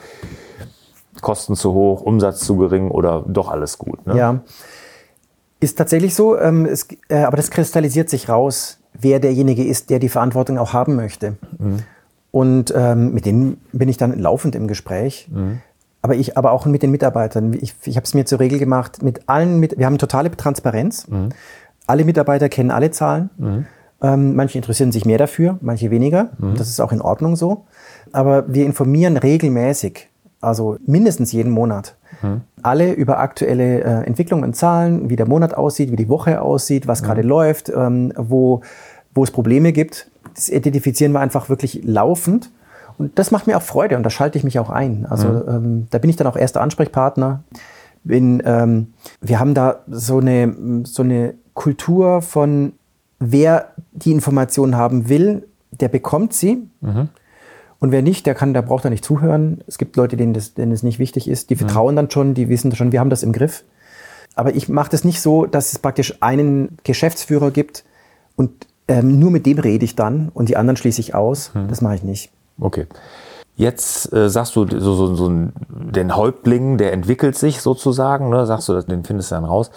Kosten 1.20 1.56
zu 1.56 1.74
hoch, 1.74 2.00
Umsatz 2.02 2.40
zu 2.40 2.56
gering 2.56 2.90
oder 2.90 3.24
doch 3.26 3.50
alles 3.50 3.76
gut. 3.78 4.06
Ne? 4.06 4.16
Ja, 4.16 4.40
ist 5.60 5.76
tatsächlich 5.76 6.14
so, 6.14 6.38
ähm, 6.38 6.64
es, 6.64 6.88
äh, 7.08 7.18
aber 7.18 7.36
das 7.36 7.50
kristallisiert 7.50 8.08
sich 8.08 8.28
raus, 8.28 8.78
wer 8.94 9.20
derjenige 9.20 9.64
ist, 9.64 9.90
der 9.90 9.98
die 9.98 10.08
Verantwortung 10.08 10.58
auch 10.58 10.72
haben 10.72 10.96
möchte. 10.96 11.36
Mhm. 11.58 11.80
Und 12.30 12.72
ähm, 12.76 13.12
mit 13.12 13.26
denen 13.26 13.60
bin 13.72 13.88
ich 13.88 13.96
dann 13.96 14.18
laufend 14.18 14.54
im 14.54 14.68
Gespräch. 14.68 15.28
Mhm. 15.32 15.60
Aber 16.02 16.14
ich, 16.14 16.38
aber 16.38 16.52
auch 16.52 16.64
mit 16.66 16.82
den 16.82 16.90
Mitarbeitern. 16.90 17.52
Ich, 17.60 17.74
ich 17.84 17.96
habe 17.96 18.04
es 18.04 18.14
mir 18.14 18.24
zur 18.24 18.40
Regel 18.40 18.58
gemacht, 18.58 19.02
mit 19.02 19.28
allen, 19.28 19.60
mit, 19.60 19.78
wir 19.78 19.86
haben 19.86 19.98
totale 19.98 20.30
Transparenz. 20.30 21.08
Mhm. 21.08 21.30
Alle 21.86 22.04
Mitarbeiter 22.04 22.48
kennen 22.48 22.70
alle 22.70 22.90
Zahlen. 22.90 23.30
Mhm. 23.36 23.66
Ähm, 24.02 24.34
manche 24.34 24.56
interessieren 24.56 24.92
sich 24.92 25.04
mehr 25.04 25.18
dafür, 25.18 25.58
manche 25.60 25.90
weniger. 25.90 26.30
Mhm. 26.38 26.54
Das 26.54 26.68
ist 26.68 26.80
auch 26.80 26.92
in 26.92 27.02
Ordnung 27.02 27.36
so. 27.36 27.66
Aber 28.12 28.52
wir 28.52 28.64
informieren 28.64 29.16
regelmäßig, 29.16 30.08
also 30.40 30.78
mindestens 30.86 31.32
jeden 31.32 31.50
Monat, 31.52 31.96
mhm. 32.22 32.42
alle 32.62 32.92
über 32.92 33.18
aktuelle 33.18 33.80
äh, 33.80 34.06
Entwicklungen 34.06 34.44
und 34.44 34.54
Zahlen, 34.54 35.10
wie 35.10 35.16
der 35.16 35.28
Monat 35.28 35.54
aussieht, 35.54 35.90
wie 35.90 35.96
die 35.96 36.08
Woche 36.08 36.40
aussieht, 36.40 36.86
was 36.86 37.02
mhm. 37.02 37.06
gerade 37.06 37.22
läuft, 37.22 37.68
ähm, 37.68 38.12
wo, 38.16 38.62
wo 39.12 39.24
es 39.24 39.30
Probleme 39.32 39.72
gibt 39.72 40.09
das 40.40 40.48
identifizieren 40.48 41.12
wir 41.12 41.20
einfach 41.20 41.48
wirklich 41.48 41.82
laufend. 41.84 42.50
Und 42.98 43.18
das 43.18 43.30
macht 43.30 43.46
mir 43.46 43.56
auch 43.56 43.62
Freude 43.62 43.96
und 43.96 44.02
da 44.02 44.10
schalte 44.10 44.38
ich 44.38 44.44
mich 44.44 44.58
auch 44.58 44.70
ein. 44.70 45.06
Also 45.06 45.28
mhm. 45.28 45.44
ähm, 45.48 45.86
da 45.90 45.98
bin 45.98 46.10
ich 46.10 46.16
dann 46.16 46.26
auch 46.26 46.36
erster 46.36 46.60
Ansprechpartner. 46.60 47.44
Bin, 48.04 48.42
ähm, 48.44 48.94
wir 49.20 49.38
haben 49.38 49.54
da 49.54 49.80
so 49.88 50.18
eine, 50.18 50.82
so 50.84 51.02
eine 51.02 51.34
Kultur 51.54 52.22
von, 52.22 52.72
wer 53.18 53.72
die 53.92 54.12
Informationen 54.12 54.76
haben 54.76 55.08
will, 55.08 55.46
der 55.70 55.88
bekommt 55.88 56.32
sie. 56.32 56.66
Mhm. 56.80 57.10
Und 57.78 57.92
wer 57.92 58.02
nicht, 58.02 58.26
der 58.26 58.34
kann, 58.34 58.52
der 58.52 58.62
braucht 58.62 58.84
da 58.84 58.90
nicht 58.90 59.04
zuhören. 59.04 59.62
Es 59.66 59.78
gibt 59.78 59.96
Leute, 59.96 60.16
denen 60.16 60.34
das, 60.34 60.54
denen 60.54 60.72
es 60.72 60.82
nicht 60.82 60.98
wichtig 60.98 61.28
ist. 61.28 61.50
Die 61.50 61.54
mhm. 61.54 61.60
vertrauen 61.60 61.94
mhm. 61.94 61.96
dann 61.96 62.10
schon, 62.10 62.34
die 62.34 62.48
wissen 62.48 62.74
schon, 62.74 62.92
wir 62.92 63.00
haben 63.00 63.10
das 63.10 63.22
im 63.22 63.32
Griff. 63.32 63.64
Aber 64.34 64.54
ich 64.54 64.68
mache 64.68 64.90
das 64.90 65.04
nicht 65.04 65.20
so, 65.20 65.44
dass 65.44 65.72
es 65.72 65.78
praktisch 65.78 66.22
einen 66.22 66.78
Geschäftsführer 66.84 67.50
gibt 67.50 67.84
und 68.36 68.66
ähm, 68.90 69.18
nur 69.18 69.30
mit 69.30 69.46
dem 69.46 69.58
rede 69.58 69.84
ich 69.84 69.96
dann 69.96 70.30
und 70.34 70.48
die 70.48 70.56
anderen 70.56 70.76
schließe 70.76 71.00
ich 71.00 71.14
aus. 71.14 71.54
Hm. 71.54 71.68
Das 71.68 71.80
mache 71.80 71.94
ich 71.94 72.02
nicht. 72.02 72.30
Okay. 72.60 72.86
Jetzt 73.56 74.12
äh, 74.12 74.28
sagst 74.28 74.56
du, 74.56 74.66
so, 74.66 74.94
so, 74.94 75.14
so 75.14 75.30
den 75.68 76.16
Häuptling, 76.16 76.78
der 76.78 76.92
entwickelt 76.92 77.36
sich 77.36 77.60
sozusagen, 77.60 78.30
ne? 78.30 78.46
sagst 78.46 78.68
du, 78.68 78.80
den 78.80 79.04
findest 79.04 79.30
du 79.30 79.36
dann 79.36 79.44
raus. 79.44 79.70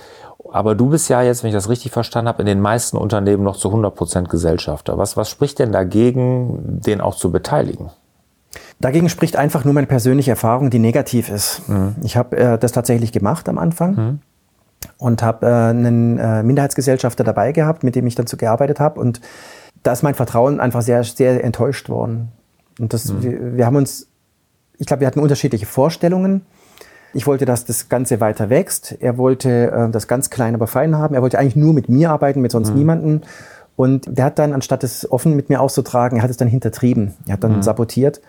Aber 0.51 0.75
du 0.75 0.89
bist 0.89 1.09
ja 1.09 1.21
jetzt, 1.21 1.43
wenn 1.43 1.49
ich 1.49 1.55
das 1.55 1.69
richtig 1.69 1.91
verstanden 1.91 2.27
habe, 2.27 2.41
in 2.41 2.45
den 2.45 2.61
meisten 2.61 2.97
Unternehmen 2.97 3.43
noch 3.43 3.57
zu 3.57 3.69
100 3.69 3.95
Prozent 3.95 4.29
Gesellschafter. 4.29 4.97
Was, 4.97 5.17
was 5.17 5.29
spricht 5.29 5.59
denn 5.59 5.71
dagegen, 5.71 6.81
den 6.81 7.01
auch 7.01 7.15
zu 7.15 7.31
beteiligen? 7.31 7.89
Dagegen 8.79 9.09
spricht 9.09 9.35
einfach 9.35 9.65
nur 9.65 9.73
meine 9.73 9.87
persönliche 9.87 10.31
Erfahrung, 10.31 10.69
die 10.69 10.79
negativ 10.79 11.29
ist. 11.29 11.67
Mhm. 11.67 11.95
Ich 12.03 12.17
habe 12.17 12.37
äh, 12.37 12.57
das 12.57 12.71
tatsächlich 12.71 13.11
gemacht 13.11 13.49
am 13.49 13.57
Anfang. 13.57 13.95
Mhm. 13.95 14.19
Und 15.03 15.21
habe 15.21 15.45
äh, 15.45 15.49
einen 15.49 16.17
äh, 16.17 16.43
Minderheitsgesellschafter 16.43 17.25
dabei 17.25 17.51
gehabt, 17.51 17.83
mit 17.83 17.95
dem 17.95 18.07
ich 18.07 18.15
dazu 18.15 18.37
gearbeitet 18.37 18.79
habe. 18.79 19.01
Und 19.01 19.19
da 19.83 19.91
ist 19.91 20.01
mein 20.01 20.15
Vertrauen 20.15 20.61
einfach 20.61 20.81
sehr, 20.81 21.03
sehr 21.03 21.43
enttäuscht 21.43 21.89
worden. 21.89 22.31
Und 22.79 22.93
das, 22.93 23.11
mhm. 23.11 23.21
wir, 23.21 23.57
wir 23.57 23.65
haben 23.65 23.75
uns, 23.75 24.07
ich 24.77 24.87
glaube, 24.87 25.01
wir 25.01 25.07
hatten 25.07 25.19
unterschiedliche 25.19 25.65
Vorstellungen. 25.65 26.45
Ich 27.13 27.27
wollte, 27.27 27.43
dass 27.43 27.65
das 27.65 27.89
Ganze 27.89 28.21
weiter 28.21 28.49
wächst. 28.49 28.95
Er 29.01 29.17
wollte 29.17 29.71
äh, 29.71 29.89
das 29.89 30.07
ganz 30.07 30.29
klein, 30.29 30.55
aber 30.55 30.67
fein 30.67 30.97
haben. 30.97 31.15
Er 31.15 31.21
wollte 31.21 31.37
eigentlich 31.37 31.57
nur 31.57 31.73
mit 31.73 31.89
mir 31.89 32.09
arbeiten, 32.09 32.39
mit 32.39 32.53
sonst 32.53 32.69
mhm. 32.69 32.77
niemanden. 32.77 33.21
Und 33.75 34.05
der 34.17 34.23
hat 34.23 34.39
dann, 34.39 34.53
anstatt 34.53 34.85
es 34.85 35.11
offen 35.11 35.35
mit 35.35 35.49
mir 35.49 35.59
auszutragen, 35.59 36.19
er 36.19 36.23
hat 36.23 36.29
es 36.29 36.37
dann 36.37 36.47
hintertrieben. 36.47 37.13
Er 37.27 37.33
hat 37.33 37.43
dann 37.43 37.57
mhm. 37.57 37.61
sabotiert. 37.61 38.21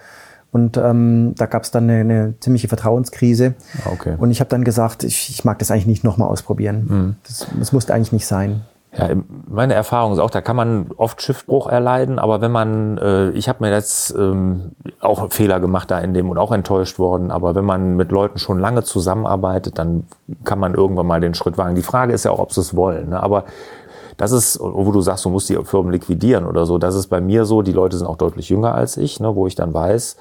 Und 0.55 0.77
ähm, 0.77 1.35
da 1.37 1.47
gab 1.47 1.65
es 1.65 1.73
dann 1.73 1.91
eine, 1.91 1.99
eine, 1.99 2.35
ziemliche 2.39 2.69
Vertrauenskrise. 2.69 3.55
Ah, 3.85 3.91
okay. 3.93 4.15
Und 4.17 4.31
ich 4.31 4.39
habe 4.39 4.49
dann 4.49 4.63
gesagt, 4.63 5.03
ich, 5.03 5.29
ich, 5.29 5.45
mag 5.45 5.59
das 5.59 5.73
eigentlich 5.73 5.89
nicht 5.89 6.05
nochmal 6.05 6.29
ausprobieren. 6.29 6.87
Mhm. 6.89 7.17
Das, 7.27 7.49
das 7.59 7.73
musste 7.73 7.93
eigentlich 7.93 8.13
nicht 8.13 8.25
sein. 8.29 8.63
Ja, 8.97 9.09
meine 9.49 9.75
Erfahrung 9.75 10.13
ist 10.13 10.21
auch, 10.21 10.31
da 10.31 10.41
kann 10.41 10.55
man 10.55 10.93
oft 10.97 11.21
Schiffbruch 11.21 11.67
erleiden, 11.67 12.21
aber 12.21 12.41
wenn 12.41 12.53
man, 12.53 12.99
äh, 12.99 13.31
ich 13.31 13.49
habe 13.49 13.65
mir 13.65 13.73
jetzt 13.73 14.15
ähm, 14.17 14.71
auch 15.01 15.33
Fehler 15.33 15.59
gemacht 15.59 15.91
da 15.91 15.99
in 15.99 16.15
dem 16.15 16.31
und 16.31 16.39
auch 16.39 16.53
enttäuscht 16.53 17.01
worden, 17.01 17.33
aber 17.33 17.57
wenn 17.57 17.65
man 17.65 17.97
mit 17.97 18.13
Leuten 18.13 18.39
schon 18.39 18.61
lange 18.61 18.85
zusammenarbeitet, 18.85 19.77
dann 19.81 20.05
kann 20.45 20.61
man 20.61 20.75
irgendwann 20.75 21.09
mal 21.09 21.21
den 21.21 21.35
Schritt 21.35 21.59
wagen. 21.59 21.75
Die 21.75 21.83
Frage 21.83 22.13
ist 22.13 22.25
ja 22.25 22.31
auch, 22.31 22.39
ob 22.39 22.53
sie 22.53 22.61
es 22.61 22.77
wollen. 22.77 23.09
Ne? 23.09 23.21
Aber 23.21 23.47
das 24.17 24.31
ist, 24.31 24.61
wo 24.61 24.93
du 24.93 25.01
sagst, 25.01 25.25
du 25.25 25.31
musst 25.31 25.49
die 25.49 25.57
Firmen 25.65 25.91
liquidieren 25.91 26.47
oder 26.47 26.65
so, 26.65 26.79
das 26.79 26.95
ist 26.95 27.09
bei 27.09 27.21
mir 27.21 27.45
so, 27.45 27.63
die 27.63 27.73
Leute 27.73 27.97
sind 27.97 28.07
auch 28.07 28.17
deutlich 28.17 28.49
jünger 28.49 28.73
als 28.73 28.97
ich, 28.97 29.19
ne, 29.19 29.35
wo 29.35 29.49
ich 29.49 29.57
dann 29.57 29.75
weiß, 29.75 30.17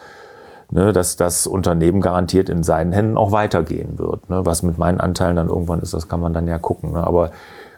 ne, 0.74 0.92
dass 0.92 1.16
das 1.16 1.48
Unternehmen 1.48 2.02
garantiert 2.02 2.50
in 2.50 2.64
seinen 2.64 2.92
Händen 2.92 3.18
auch 3.18 3.32
weitergehen 3.32 4.00
wird. 4.00 4.30
Ne? 4.30 4.46
Was 4.46 4.64
mit 4.64 4.78
meinen 4.78 5.00
Anteilen 5.00 5.36
dann 5.36 5.48
irgendwann 5.48 5.80
ist, 5.80 5.94
das 5.94 6.08
kann 6.08 6.20
man 6.20 6.34
dann 6.34 6.48
ja 6.48 6.58
gucken. 6.58 6.94
Ne? 6.94 7.06
Aber 7.06 7.32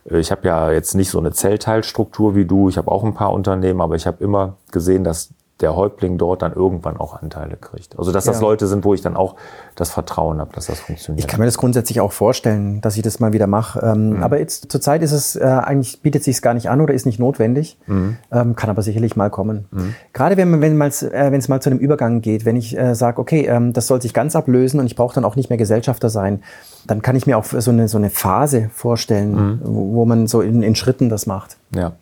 äh, 0.09 0.19
ich 0.19 0.31
habe 0.31 0.47
ja 0.47 0.71
jetzt 0.71 0.95
nicht 0.95 1.09
so 1.09 1.19
eine 1.19 1.31
Zellteilstruktur 1.31 2.35
wie 2.35 2.45
du. 2.45 2.69
Ich 2.69 2.77
habe 2.77 2.91
auch 2.91 3.03
ein 3.03 3.13
paar 3.13 3.33
Unternehmen, 3.33 3.81
aber 3.81 3.95
ich 3.95 4.07
habe 4.07 4.23
immer 4.23 4.55
gesehen, 4.71 5.03
dass 5.03 5.29
der 5.61 5.73
Häuptling 5.73 6.17
dort 6.17 6.41
dann 6.41 6.51
irgendwann 6.51 6.97
auch 6.97 7.21
Anteile 7.21 7.55
kriegt. 7.55 7.97
Also 7.97 8.11
dass 8.11 8.25
das 8.25 8.37
ja. 8.37 8.41
Leute 8.41 8.67
sind, 8.67 8.83
wo 8.83 8.93
ich 8.93 9.01
dann 9.01 9.15
auch 9.15 9.35
das 9.75 9.89
Vertrauen 9.89 10.41
habe, 10.41 10.53
dass 10.53 10.65
das 10.65 10.81
funktioniert. 10.81 11.23
Ich 11.23 11.27
kann 11.29 11.39
mir 11.39 11.45
das 11.45 11.57
grundsätzlich 11.57 12.01
auch 12.01 12.11
vorstellen, 12.11 12.81
dass 12.81 12.97
ich 12.97 13.03
das 13.03 13.21
mal 13.21 13.31
wieder 13.31 13.47
mache. 13.47 13.79
Ähm, 13.79 14.17
mhm. 14.17 14.23
Aber 14.23 14.37
jetzt 14.37 14.69
zurzeit 14.69 15.01
ist 15.01 15.13
es 15.13 15.37
äh, 15.37 15.43
eigentlich 15.43 16.01
bietet 16.01 16.25
sich 16.25 16.35
es 16.35 16.41
gar 16.41 16.53
nicht 16.53 16.69
an 16.69 16.81
oder 16.81 16.93
ist 16.93 17.05
nicht 17.05 17.19
notwendig, 17.19 17.77
mhm. 17.87 18.17
ähm, 18.33 18.55
kann 18.57 18.69
aber 18.69 18.81
sicherlich 18.81 19.15
mal 19.15 19.29
kommen. 19.29 19.65
Mhm. 19.71 19.95
Gerade 20.11 20.35
wenn 20.35 20.59
wenn 20.59 20.75
mal 20.75 20.89
äh, 20.89 21.31
wenn 21.31 21.39
es 21.39 21.47
mal 21.47 21.61
zu 21.61 21.69
einem 21.69 21.79
Übergang 21.79 22.19
geht, 22.19 22.43
wenn 22.43 22.57
ich 22.57 22.77
äh, 22.77 22.93
sage, 22.93 23.21
okay, 23.21 23.45
ähm, 23.45 23.71
das 23.71 23.87
soll 23.87 24.01
sich 24.01 24.13
ganz 24.13 24.35
ablösen 24.35 24.81
und 24.81 24.87
ich 24.87 24.97
brauche 24.97 25.15
dann 25.15 25.23
auch 25.23 25.37
nicht 25.37 25.49
mehr 25.49 25.57
Gesellschafter 25.57 26.09
sein, 26.09 26.43
dann 26.85 27.01
kann 27.01 27.15
ich 27.15 27.27
mir 27.27 27.37
auch 27.37 27.45
so 27.45 27.71
eine 27.71 27.87
so 27.87 27.97
eine 27.97 28.09
Phase 28.09 28.69
vorstellen, 28.73 29.31
mhm. 29.31 29.59
wo, 29.63 29.93
wo 29.93 30.05
man 30.05 30.27
so 30.27 30.41
in, 30.41 30.63
in 30.63 30.75
Schritten 30.75 31.07
das 31.07 31.27
macht. 31.27 31.55
Ja. 31.73 31.93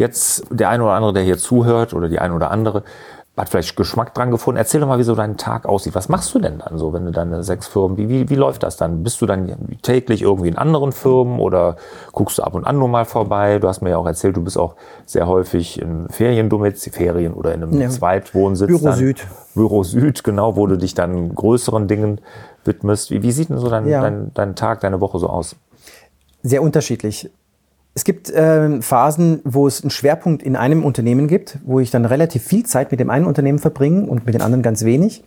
Jetzt 0.00 0.46
der 0.50 0.70
eine 0.70 0.82
oder 0.82 0.94
andere, 0.94 1.12
der 1.12 1.22
hier 1.22 1.36
zuhört 1.36 1.92
oder 1.92 2.08
die 2.08 2.18
eine 2.18 2.34
oder 2.34 2.50
andere, 2.50 2.84
hat 3.36 3.50
vielleicht 3.50 3.76
Geschmack 3.76 4.14
dran 4.14 4.30
gefunden. 4.30 4.56
Erzähl 4.56 4.80
doch 4.80 4.88
mal, 4.88 4.98
wie 4.98 5.02
so 5.02 5.14
dein 5.14 5.36
Tag 5.36 5.66
aussieht. 5.66 5.94
Was 5.94 6.08
machst 6.08 6.34
du 6.34 6.38
denn 6.38 6.58
dann 6.58 6.78
so, 6.78 6.94
wenn 6.94 7.04
du 7.04 7.10
deine 7.10 7.42
sechs 7.42 7.66
Firmen, 7.66 7.98
wie, 7.98 8.08
wie, 8.08 8.30
wie 8.30 8.34
läuft 8.34 8.62
das 8.62 8.78
dann? 8.78 9.02
Bist 9.02 9.20
du 9.20 9.26
dann 9.26 9.78
täglich 9.82 10.22
irgendwie 10.22 10.48
in 10.48 10.56
anderen 10.56 10.92
Firmen 10.92 11.38
oder 11.38 11.76
guckst 12.12 12.38
du 12.38 12.42
ab 12.42 12.54
und 12.54 12.66
an 12.66 12.78
nur 12.78 12.88
mal 12.88 13.04
vorbei? 13.04 13.58
Du 13.58 13.68
hast 13.68 13.82
mir 13.82 13.90
ja 13.90 13.98
auch 13.98 14.06
erzählt, 14.06 14.36
du 14.38 14.42
bist 14.42 14.56
auch 14.56 14.74
sehr 15.04 15.26
häufig 15.26 15.80
in 15.80 16.08
Feriendomizil, 16.08 16.94
Ferien 16.94 17.34
oder 17.34 17.52
in 17.52 17.62
einem 17.62 17.78
ja. 17.78 17.90
Zweitwohnsitz. 17.90 18.68
Büro 18.68 18.84
dann. 18.84 18.96
Süd. 18.96 19.26
Büro 19.54 19.82
Süd, 19.82 20.24
genau, 20.24 20.56
wo 20.56 20.66
du 20.66 20.78
dich 20.78 20.94
dann 20.94 21.34
größeren 21.34 21.88
Dingen 21.88 22.22
widmest. 22.64 23.10
Wie, 23.10 23.22
wie 23.22 23.32
sieht 23.32 23.50
denn 23.50 23.58
so 23.58 23.68
dein, 23.68 23.86
ja. 23.86 24.00
dein, 24.00 24.32
dein 24.32 24.54
Tag, 24.54 24.80
deine 24.80 25.02
Woche 25.02 25.18
so 25.18 25.28
aus? 25.28 25.56
Sehr 26.42 26.62
unterschiedlich. 26.62 27.30
Es 27.94 28.04
gibt 28.04 28.30
äh, 28.30 28.80
Phasen, 28.82 29.40
wo 29.44 29.66
es 29.66 29.82
einen 29.82 29.90
Schwerpunkt 29.90 30.42
in 30.42 30.56
einem 30.56 30.84
Unternehmen 30.84 31.26
gibt, 31.26 31.58
wo 31.64 31.80
ich 31.80 31.90
dann 31.90 32.04
relativ 32.04 32.44
viel 32.44 32.64
Zeit 32.64 32.90
mit 32.90 33.00
dem 33.00 33.10
einen 33.10 33.26
Unternehmen 33.26 33.58
verbringe 33.58 34.06
und 34.06 34.26
mit 34.26 34.34
den 34.34 34.42
anderen 34.42 34.62
ganz 34.62 34.84
wenig. 34.84 35.24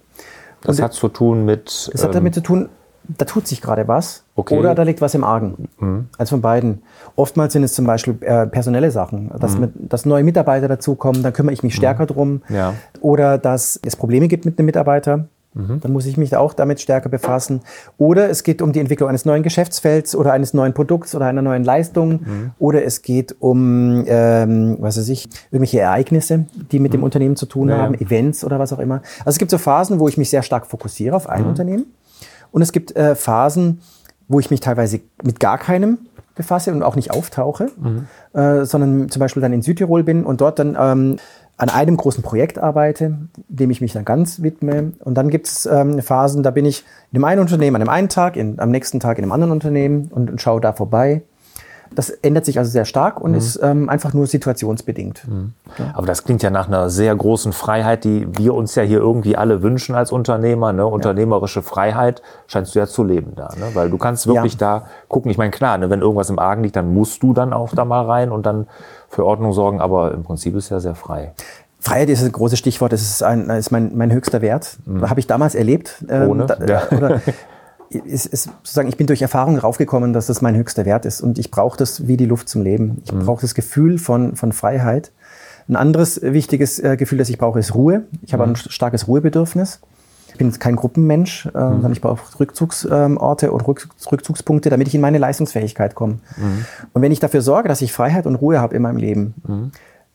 Das 0.61 0.79
und 0.79 0.85
hat 0.85 0.93
zu 0.93 1.09
tun 1.09 1.45
mit. 1.45 1.89
Das 1.91 2.01
ähm, 2.01 2.07
hat 2.07 2.15
damit 2.15 2.33
zu 2.33 2.41
tun, 2.41 2.69
da 3.05 3.25
tut 3.25 3.47
sich 3.47 3.61
gerade 3.61 3.87
was 3.87 4.23
okay. 4.35 4.57
oder 4.57 4.75
da 4.75 4.83
liegt 4.83 5.01
was 5.01 5.13
im 5.13 5.23
Argen. 5.23 5.67
Mhm. 5.77 6.07
Also 6.17 6.31
von 6.31 6.41
beiden. 6.41 6.83
Oftmals 7.15 7.53
sind 7.53 7.63
es 7.63 7.73
zum 7.73 7.85
Beispiel 7.85 8.17
äh, 8.21 8.47
personelle 8.47 8.91
Sachen, 8.91 9.31
dass, 9.39 9.55
mhm. 9.55 9.61
mit, 9.61 9.71
dass 9.91 10.05
neue 10.05 10.23
Mitarbeiter 10.23 10.67
dazukommen, 10.67 11.21
dann 11.21 11.33
kümmere 11.33 11.53
ich 11.53 11.63
mich 11.63 11.75
stärker 11.75 12.03
mhm. 12.03 12.07
drum. 12.07 12.41
Ja. 12.49 12.73
Oder 13.01 13.37
dass 13.37 13.79
es 13.83 13.95
Probleme 13.95 14.27
gibt 14.27 14.45
mit 14.45 14.57
einem 14.57 14.67
Mitarbeiter, 14.67 15.27
Mhm. 15.53 15.79
Dann 15.81 15.91
muss 15.91 16.05
ich 16.05 16.17
mich 16.17 16.35
auch 16.35 16.53
damit 16.53 16.81
stärker 16.81 17.09
befassen. 17.09 17.61
Oder 17.97 18.29
es 18.29 18.43
geht 18.43 18.61
um 18.61 18.71
die 18.71 18.79
Entwicklung 18.79 19.09
eines 19.09 19.25
neuen 19.25 19.43
Geschäftsfelds 19.43 20.15
oder 20.15 20.33
eines 20.33 20.53
neuen 20.53 20.73
Produkts 20.73 21.15
oder 21.15 21.25
einer 21.25 21.41
neuen 21.41 21.63
Leistung. 21.63 22.11
Mhm. 22.11 22.51
Oder 22.59 22.83
es 22.83 23.01
geht 23.01 23.35
um, 23.39 24.03
ähm, 24.07 24.77
was 24.79 24.97
weiß 24.97 25.09
ich, 25.09 25.27
irgendwelche 25.51 25.79
Ereignisse, 25.79 26.45
die 26.71 26.79
mit 26.79 26.91
mhm. 26.91 26.97
dem 26.97 27.03
Unternehmen 27.03 27.35
zu 27.35 27.45
tun 27.45 27.69
ja, 27.69 27.77
haben, 27.77 27.93
Events 27.95 28.43
oder 28.43 28.59
was 28.59 28.73
auch 28.73 28.79
immer. 28.79 29.01
Also 29.19 29.31
es 29.31 29.37
gibt 29.37 29.51
so 29.51 29.57
Phasen, 29.57 29.99
wo 29.99 30.07
ich 30.07 30.17
mich 30.17 30.29
sehr 30.29 30.43
stark 30.43 30.67
fokussiere 30.67 31.15
auf 31.15 31.29
ein 31.29 31.43
mhm. 31.43 31.49
Unternehmen. 31.49 31.85
Und 32.51 32.61
es 32.61 32.71
gibt 32.71 32.95
äh, 32.95 33.15
Phasen, 33.15 33.81
wo 34.27 34.39
ich 34.39 34.49
mich 34.51 34.59
teilweise 34.59 35.01
mit 35.23 35.39
gar 35.39 35.57
keinem 35.57 35.97
befasse 36.35 36.71
und 36.71 36.83
auch 36.83 36.95
nicht 36.95 37.11
auftauche, 37.11 37.67
mhm. 37.77 38.07
äh, 38.33 38.65
sondern 38.65 39.09
zum 39.09 39.19
Beispiel 39.19 39.41
dann 39.41 39.53
in 39.53 39.61
Südtirol 39.61 40.03
bin 40.03 40.23
und 40.23 40.41
dort 40.41 40.59
dann 40.59 40.75
ähm, 40.79 41.17
an 41.57 41.69
einem 41.69 41.97
großen 41.97 42.23
Projekt 42.23 42.57
arbeite, 42.57 43.17
dem 43.47 43.69
ich 43.69 43.79
mich 43.79 43.93
dann 43.93 44.05
ganz 44.05 44.41
widme. 44.41 44.93
Und 44.99 45.15
dann 45.15 45.29
gibt 45.29 45.47
es 45.47 45.65
ähm, 45.65 46.01
Phasen, 46.01 46.43
da 46.43 46.51
bin 46.51 46.65
ich 46.65 46.83
in 47.11 47.19
dem 47.19 47.25
einen 47.25 47.41
Unternehmen 47.41 47.75
an 47.75 47.81
einem 47.83 47.89
einen 47.89 48.09
Tag, 48.09 48.35
in, 48.35 48.59
am 48.59 48.71
nächsten 48.71 48.99
Tag 48.99 49.17
in 49.17 49.23
einem 49.23 49.31
anderen 49.31 49.51
Unternehmen 49.51 50.09
und, 50.11 50.31
und 50.31 50.41
schaue 50.41 50.61
da 50.61 50.73
vorbei. 50.73 51.21
Das 51.95 52.09
ändert 52.09 52.45
sich 52.45 52.57
also 52.59 52.71
sehr 52.71 52.85
stark 52.85 53.21
und 53.21 53.31
mhm. 53.31 53.37
ist 53.37 53.59
ähm, 53.61 53.89
einfach 53.89 54.13
nur 54.13 54.27
situationsbedingt. 54.27 55.27
Mhm. 55.27 55.53
Ja. 55.77 55.91
Aber 55.93 56.07
das 56.07 56.23
klingt 56.23 56.43
ja 56.43 56.49
nach 56.49 56.67
einer 56.67 56.89
sehr 56.89 57.15
großen 57.15 57.53
Freiheit, 57.53 58.03
die 58.03 58.27
wir 58.37 58.53
uns 58.53 58.75
ja 58.75 58.83
hier 58.83 58.99
irgendwie 58.99 59.35
alle 59.35 59.61
wünschen 59.61 59.95
als 59.95 60.11
Unternehmer. 60.11 60.73
Ne? 60.73 60.85
Unternehmerische 60.85 61.59
ja. 61.59 61.65
Freiheit 61.65 62.21
scheinst 62.47 62.75
du 62.75 62.79
ja 62.79 62.87
zu 62.87 63.03
leben 63.03 63.33
da. 63.35 63.49
Ne? 63.57 63.71
Weil 63.73 63.89
du 63.89 63.97
kannst 63.97 64.27
wirklich 64.27 64.53
ja. 64.53 64.79
da 64.79 64.85
gucken. 65.07 65.31
Ich 65.31 65.37
meine, 65.37 65.51
klar, 65.51 65.77
ne, 65.77 65.89
wenn 65.89 66.01
irgendwas 66.01 66.29
im 66.29 66.39
Argen 66.39 66.63
liegt, 66.63 66.75
dann 66.75 66.93
musst 66.93 67.23
du 67.23 67.33
dann 67.33 67.53
auch 67.53 67.73
da 67.73 67.85
mal 67.85 68.05
rein 68.05 68.31
und 68.31 68.45
dann 68.45 68.67
für 69.09 69.25
Ordnung 69.25 69.53
sorgen, 69.53 69.79
aber 69.79 70.13
im 70.13 70.23
Prinzip 70.23 70.55
ist 70.55 70.69
ja 70.69 70.79
sehr 70.79 70.95
frei. 70.95 71.33
Freiheit 71.79 72.09
ist 72.09 72.23
ein 72.23 72.31
großes 72.31 72.57
Stichwort, 72.57 72.93
das 72.93 73.01
ist, 73.01 73.23
ein, 73.23 73.49
ist 73.49 73.69
mein, 73.71 73.91
mein 73.95 74.11
höchster 74.11 74.41
Wert. 74.41 74.77
Mhm. 74.85 75.09
Habe 75.09 75.19
ich 75.19 75.27
damals 75.27 75.53
erlebt. 75.53 76.03
Ähm, 76.07 76.29
Ohne? 76.29 76.45
Da, 76.45 76.57
ja. 76.65 76.83
oder, 76.97 77.21
ist, 77.93 78.25
ist 78.25 78.43
sozusagen, 78.43 78.89
ich 78.89 78.97
bin 78.97 79.07
durch 79.07 79.21
Erfahrung 79.21 79.57
raufgekommen, 79.57 80.13
dass 80.13 80.27
das 80.27 80.41
mein 80.41 80.55
höchster 80.55 80.85
Wert 80.85 81.05
ist 81.05 81.21
und 81.21 81.39
ich 81.39 81.51
brauche 81.51 81.77
das 81.77 82.07
wie 82.07 82.17
die 82.17 82.25
Luft 82.25 82.49
zum 82.49 82.61
Leben. 82.61 83.01
Ich 83.05 83.11
mhm. 83.11 83.19
brauche 83.19 83.41
das 83.41 83.55
Gefühl 83.55 83.97
von, 83.97 84.35
von 84.35 84.51
Freiheit. 84.51 85.11
Ein 85.67 85.75
anderes 85.75 86.21
wichtiges 86.21 86.79
äh, 86.79 86.97
Gefühl, 86.97 87.17
das 87.17 87.29
ich 87.29 87.37
brauche, 87.37 87.59
ist 87.59 87.73
Ruhe. 87.73 88.03
Ich 88.23 88.33
habe 88.33 88.45
mhm. 88.45 88.53
ein 88.53 88.55
starkes 88.55 89.07
Ruhebedürfnis. 89.07 89.79
Ich 90.33 90.37
bin 90.37 90.47
jetzt 90.47 90.59
kein 90.59 90.75
Gruppenmensch, 90.75 91.45
äh, 91.45 91.49
mhm. 91.49 91.73
sondern 91.73 91.91
ich 91.91 92.01
brauche 92.01 92.39
Rückzugsorte 92.39 93.51
oder 93.53 93.67
Rückzugspunkte, 93.67 94.69
damit 94.71 94.87
ich 94.87 94.95
in 94.95 95.01
meine 95.01 95.19
Leistungsfähigkeit 95.19 95.93
komme. 95.93 96.19
Mhm. 96.37 96.65
Und 96.91 97.01
wenn 97.01 97.11
ich 97.11 97.19
dafür 97.19 97.41
sorge, 97.41 97.69
dass 97.69 97.81
ich 97.81 97.93
Freiheit 97.93 98.25
und 98.25 98.35
Ruhe 98.35 98.59
habe 98.59 98.75
in 98.75 98.81
meinem 98.81 98.97
Leben, 98.97 99.35
mhm. 99.47 99.71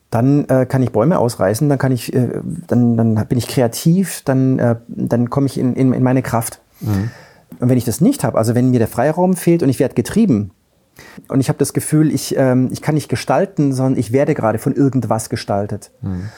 dann 0.09 0.45
äh, 0.49 0.65
kann 0.65 0.83
ich 0.83 0.91
Bäume 0.91 1.19
ausreißen, 1.19 1.69
dann 1.69 1.77
kann 1.77 1.93
ich, 1.93 2.13
äh, 2.13 2.41
dann, 2.67 2.97
dann 2.97 3.15
bin 3.27 3.37
ich 3.37 3.47
kreativ, 3.47 4.21
dann, 4.25 4.59
äh, 4.59 4.75
dann 4.87 5.29
komme 5.29 5.45
ich 5.45 5.57
in, 5.57 5.73
in, 5.73 5.93
in 5.93 6.03
meine 6.03 6.21
Kraft. 6.21 6.59
Mhm. 6.81 7.11
Und 7.59 7.69
wenn 7.69 7.77
ich 7.77 7.85
das 7.85 8.01
nicht 8.01 8.23
habe, 8.23 8.37
also 8.37 8.55
wenn 8.55 8.71
mir 8.71 8.79
der 8.79 8.87
Freiraum 8.87 9.35
fehlt 9.35 9.63
und 9.63 9.69
ich 9.69 9.79
werde 9.79 9.95
getrieben, 9.95 10.51
und 11.27 11.39
ich 11.39 11.49
habe 11.49 11.59
das 11.59 11.73
Gefühl, 11.73 12.13
ich, 12.13 12.35
ähm, 12.37 12.69
ich 12.71 12.81
kann 12.81 12.95
nicht 12.95 13.09
gestalten, 13.09 13.73
sondern 13.73 13.97
ich 13.97 14.11
werde 14.11 14.33
gerade 14.33 14.59
von 14.59 14.73
irgendwas 14.73 15.29
gestaltet. 15.29 15.91
Mhm. 16.01 16.29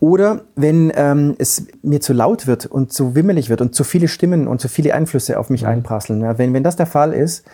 Oder 0.00 0.42
wenn 0.56 0.92
ähm, 0.96 1.36
es 1.38 1.66
mir 1.82 2.00
zu 2.00 2.12
laut 2.12 2.46
wird 2.46 2.66
und 2.66 2.92
zu 2.92 3.14
wimmelig 3.14 3.50
wird 3.50 3.60
und 3.60 3.74
zu 3.74 3.84
viele 3.84 4.08
Stimmen 4.08 4.48
und 4.48 4.60
zu 4.60 4.68
viele 4.68 4.94
Einflüsse 4.94 5.38
auf 5.38 5.48
mich 5.48 5.62
mhm. 5.62 5.68
einprasseln. 5.68 6.22
Ja, 6.22 6.38
wenn, 6.38 6.52
wenn 6.54 6.64
das 6.64 6.76
der 6.76 6.86
Fall 6.86 7.12
ist, 7.12 7.44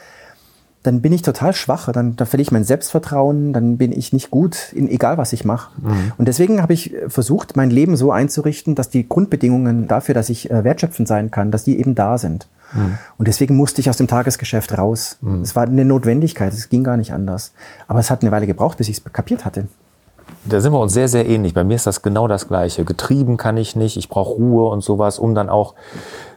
dann 0.83 1.03
bin 1.03 1.13
ich 1.13 1.23
total 1.23 1.53
schwach, 1.53 1.93
dann, 1.93 2.17
dann 2.17 2.27
verliere 2.27 2.47
ich 2.47 2.53
mein 2.53 2.65
Selbstvertrauen, 2.65 3.53
dann 3.53 3.77
bin 3.77 3.93
ich 3.93 4.13
nicht 4.13 4.31
gut, 4.31 4.73
in, 4.73 4.89
egal 4.89 5.19
was 5.19 5.33
ich 5.33 5.45
mache. 5.45 5.73
Mhm. 5.81 6.13
Und 6.17 6.29
deswegen 6.29 6.63
habe 6.63 6.73
ich 6.73 6.95
versucht, 7.09 7.57
mein 7.57 7.71
Leben 7.71 7.97
so 7.97 8.13
einzurichten, 8.13 8.75
dass 8.75 8.89
die 8.89 9.07
Grundbedingungen 9.07 9.89
dafür, 9.89 10.15
dass 10.15 10.31
ich 10.31 10.51
äh, 10.51 10.65
wertschöpfend 10.65 11.07
sein 11.07 11.31
kann, 11.31 11.51
dass 11.51 11.65
die 11.65 11.79
eben 11.79 11.95
da 11.95 12.17
sind. 12.17 12.49
Mhm. 12.73 12.99
Und 13.17 13.29
deswegen 13.29 13.57
musste 13.57 13.81
ich 13.81 13.91
aus 13.91 13.97
dem 13.97 14.09
Tagesgeschäft 14.09 14.77
raus. 14.77 15.19
Mhm. 15.21 15.43
Es 15.43 15.57
war 15.57 15.65
eine 15.65 15.85
Notwendigkeit, 15.85 16.53
es 16.53 16.69
ging 16.69 16.85
gar 16.85 16.97
nicht 16.97 17.13
anders. 17.13 17.53
Aber 17.87 18.01
es 18.01 18.11
hat 18.11 18.23
eine 18.23 18.31
Weile 18.31 18.47
gebraucht, 18.47 18.79
bis 18.79 18.89
ich 18.89 18.99
es 18.99 19.13
kapiert 19.13 19.45
hatte 19.45 19.69
da 20.45 20.61
sind 20.61 20.73
wir 20.73 20.81
uns 20.81 20.93
sehr, 20.93 21.09
sehr 21.09 21.27
ähnlich. 21.27 21.55
Bei 21.55 21.65
mir 21.65 21.75
ist 21.75 21.87
das 21.87 22.03
genau 22.03 22.29
das 22.29 22.49
Gleiche. 22.49 22.85
Getrieben 22.85 23.37
kann 23.37 23.57
ich 23.57 23.77
nicht, 23.77 23.97
ich 23.97 24.09
brauche 24.09 24.35
Ruhe 24.35 24.71
und 24.71 24.83
sowas, 24.83 25.19
um 25.19 25.35
dann 25.35 25.49
auch 25.49 25.75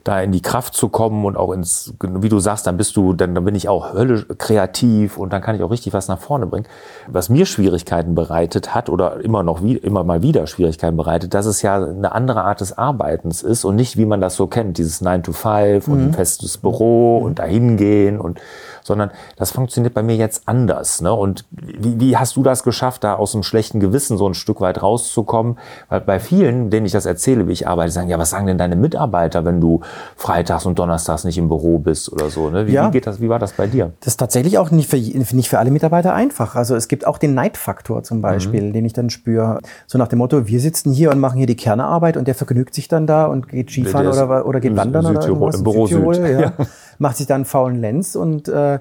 da 0.04 0.22
in 0.22 0.32
die 0.32 0.42
Kraft 0.42 0.74
zu 0.74 0.90
kommen 0.90 1.26
und 1.26 1.38
auch 1.38 1.52
ins, 1.52 1.94
wie 2.02 2.30
du 2.30 2.40
sagst, 2.40 2.66
dann 2.66 2.78
bist 2.78 2.96
du, 2.96 3.14
dann, 3.14 3.36
dann 3.36 3.46
bin 3.46 3.56
ich 3.56 3.70
auch 3.70 3.94
höllisch 3.94 4.26
kreativ 4.38 5.18
und 5.18 5.32
dann 5.32 5.42
kann 5.42 5.56
ich 5.56 5.62
auch 5.62 5.70
richtig 5.70 5.94
was 5.94 6.08
nach 6.08 6.20
vorne 6.20 6.48
bringen. 6.48 6.66
Was 7.08 7.30
mir 7.30 7.46
Schwierigkeiten 7.46 8.16
bereitet 8.16 8.74
hat 8.74 8.90
oder 8.90 9.22
immer 9.22 9.44
noch 9.44 9.64
wie, 9.64 9.78
immer 9.78 10.04
mal 10.04 10.24
wieder 10.24 10.48
Schwierigkeiten 10.48 10.98
bereitet, 10.98 11.34
dass 11.34 11.46
es 11.46 11.62
ja 11.62 11.84
eine 11.84 12.14
andere 12.14 12.44
Art 12.44 12.62
des 12.62 12.78
Arbeitens 12.78 13.44
ist 13.44 13.64
und 13.64 13.76
nicht 13.76 13.98
wie 13.98 14.06
man 14.06 14.22
das 14.22 14.36
so 14.36 14.48
kennt, 14.48 14.78
dieses 14.78 15.02
9 15.02 15.24
to 15.24 15.34
5 15.34 15.88
mhm. 15.88 15.94
und 15.94 16.02
ein 16.02 16.14
festes 16.14 16.58
Büro 16.58 17.20
mhm. 17.20 17.26
und 17.26 17.40
dahin 17.40 17.78
gehen 17.78 18.20
und 18.20 18.40
sondern 18.84 19.12
das 19.36 19.52
funktioniert 19.52 19.94
bei 19.94 20.04
mir 20.04 20.16
jetzt 20.16 20.48
anders. 20.48 21.02
Ne? 21.02 21.14
Und 21.14 21.46
wie, 21.52 22.00
wie 22.00 22.18
hast 22.18 22.36
du 22.36 22.44
das 22.44 22.64
geschafft, 22.64 23.04
da 23.04 23.16
aus 23.16 23.32
dem 23.32 23.44
schlechten 23.44 23.80
Gewissen 23.80 24.18
so 24.18 24.28
ein 24.28 24.34
Stück 24.34 24.62
weit 24.62 24.82
rauszukommen? 24.82 25.58
Weil 25.90 26.02
bei 26.02 26.20
vielen, 26.20 26.70
denen 26.70 26.86
ich 26.86 26.92
das 26.92 27.06
erzähle, 27.06 27.48
wie 27.48 27.54
ich 27.54 27.68
arbeite, 27.68 27.92
sagen, 27.92 28.10
ja, 28.10 28.20
was 28.20 28.32
sagen 28.32 28.48
denn 28.48 28.58
deine 28.58 28.76
Mitarbeiter, 28.76 29.46
wenn 29.46 29.62
du 29.62 29.82
freitags 30.16 30.66
und 30.66 30.78
donnerstags 30.80 31.24
nicht 31.24 31.38
im 31.38 31.48
Büro 31.48 31.80
bist 31.80 32.12
oder 32.12 32.30
so? 32.30 32.50
Ne? 32.50 32.68
Wie, 32.68 32.74
ja. 32.74 32.88
wie 32.88 32.92
geht 32.92 33.08
das, 33.08 33.22
wie 33.22 33.30
war 33.30 33.40
das 33.40 33.54
bei 33.54 33.68
dir? 33.68 33.94
Das 34.00 34.14
ist 34.14 34.18
tatsächlich 34.18 34.58
auch 34.58 34.72
nicht 34.72 34.90
für, 34.90 34.98
nicht 34.98 35.50
für 35.50 35.60
alle 35.60 35.72
Mitarbeiter 35.72 36.14
einfach. 36.14 36.56
Also 36.56 36.76
es 36.76 36.88
gibt 36.88 37.08
auch 37.08 37.18
den 37.18 37.34
Neidfaktor 37.34 38.04
zum 38.04 38.22
Beispiel, 38.22 38.64
mhm. 38.64 38.74
den 38.74 38.86
ich 38.86 38.94
dann 38.94 39.10
spüre. 39.10 39.60
So 39.88 39.98
nach 39.98 40.08
dem 40.08 40.20
Motto, 40.20 40.48
wir 40.48 40.60
sitzen 40.60 40.92
hier 40.92 41.12
und 41.12 41.20
machen 41.20 41.38
hier 41.38 41.48
die 41.48 41.56
Kernearbeit 41.56 42.18
und 42.18 42.28
der 42.28 42.36
vergnügt 42.36 42.74
sich 42.74 42.88
dann 42.88 43.08
da 43.08 43.26
und 43.26 43.48
geht 43.48 43.72
Skifahren 43.72 44.08
oder, 44.08 44.46
oder 44.46 44.60
geht 44.60 44.76
wandern 44.76 45.06
Südtirol, 45.06 45.24
oder 45.24 45.28
irgendwas. 45.28 45.56
Im 45.56 45.64
Büro 45.64 45.88
Südtirol, 45.88 46.16
Süd. 46.16 46.26
ja. 46.40 46.54
Macht 46.98 47.18
sich 47.18 47.28
dann 47.28 47.36
einen 47.36 47.46
faulen 47.46 47.80
Lenz 47.80 48.16
und 48.16 48.48
äh, 48.48 48.80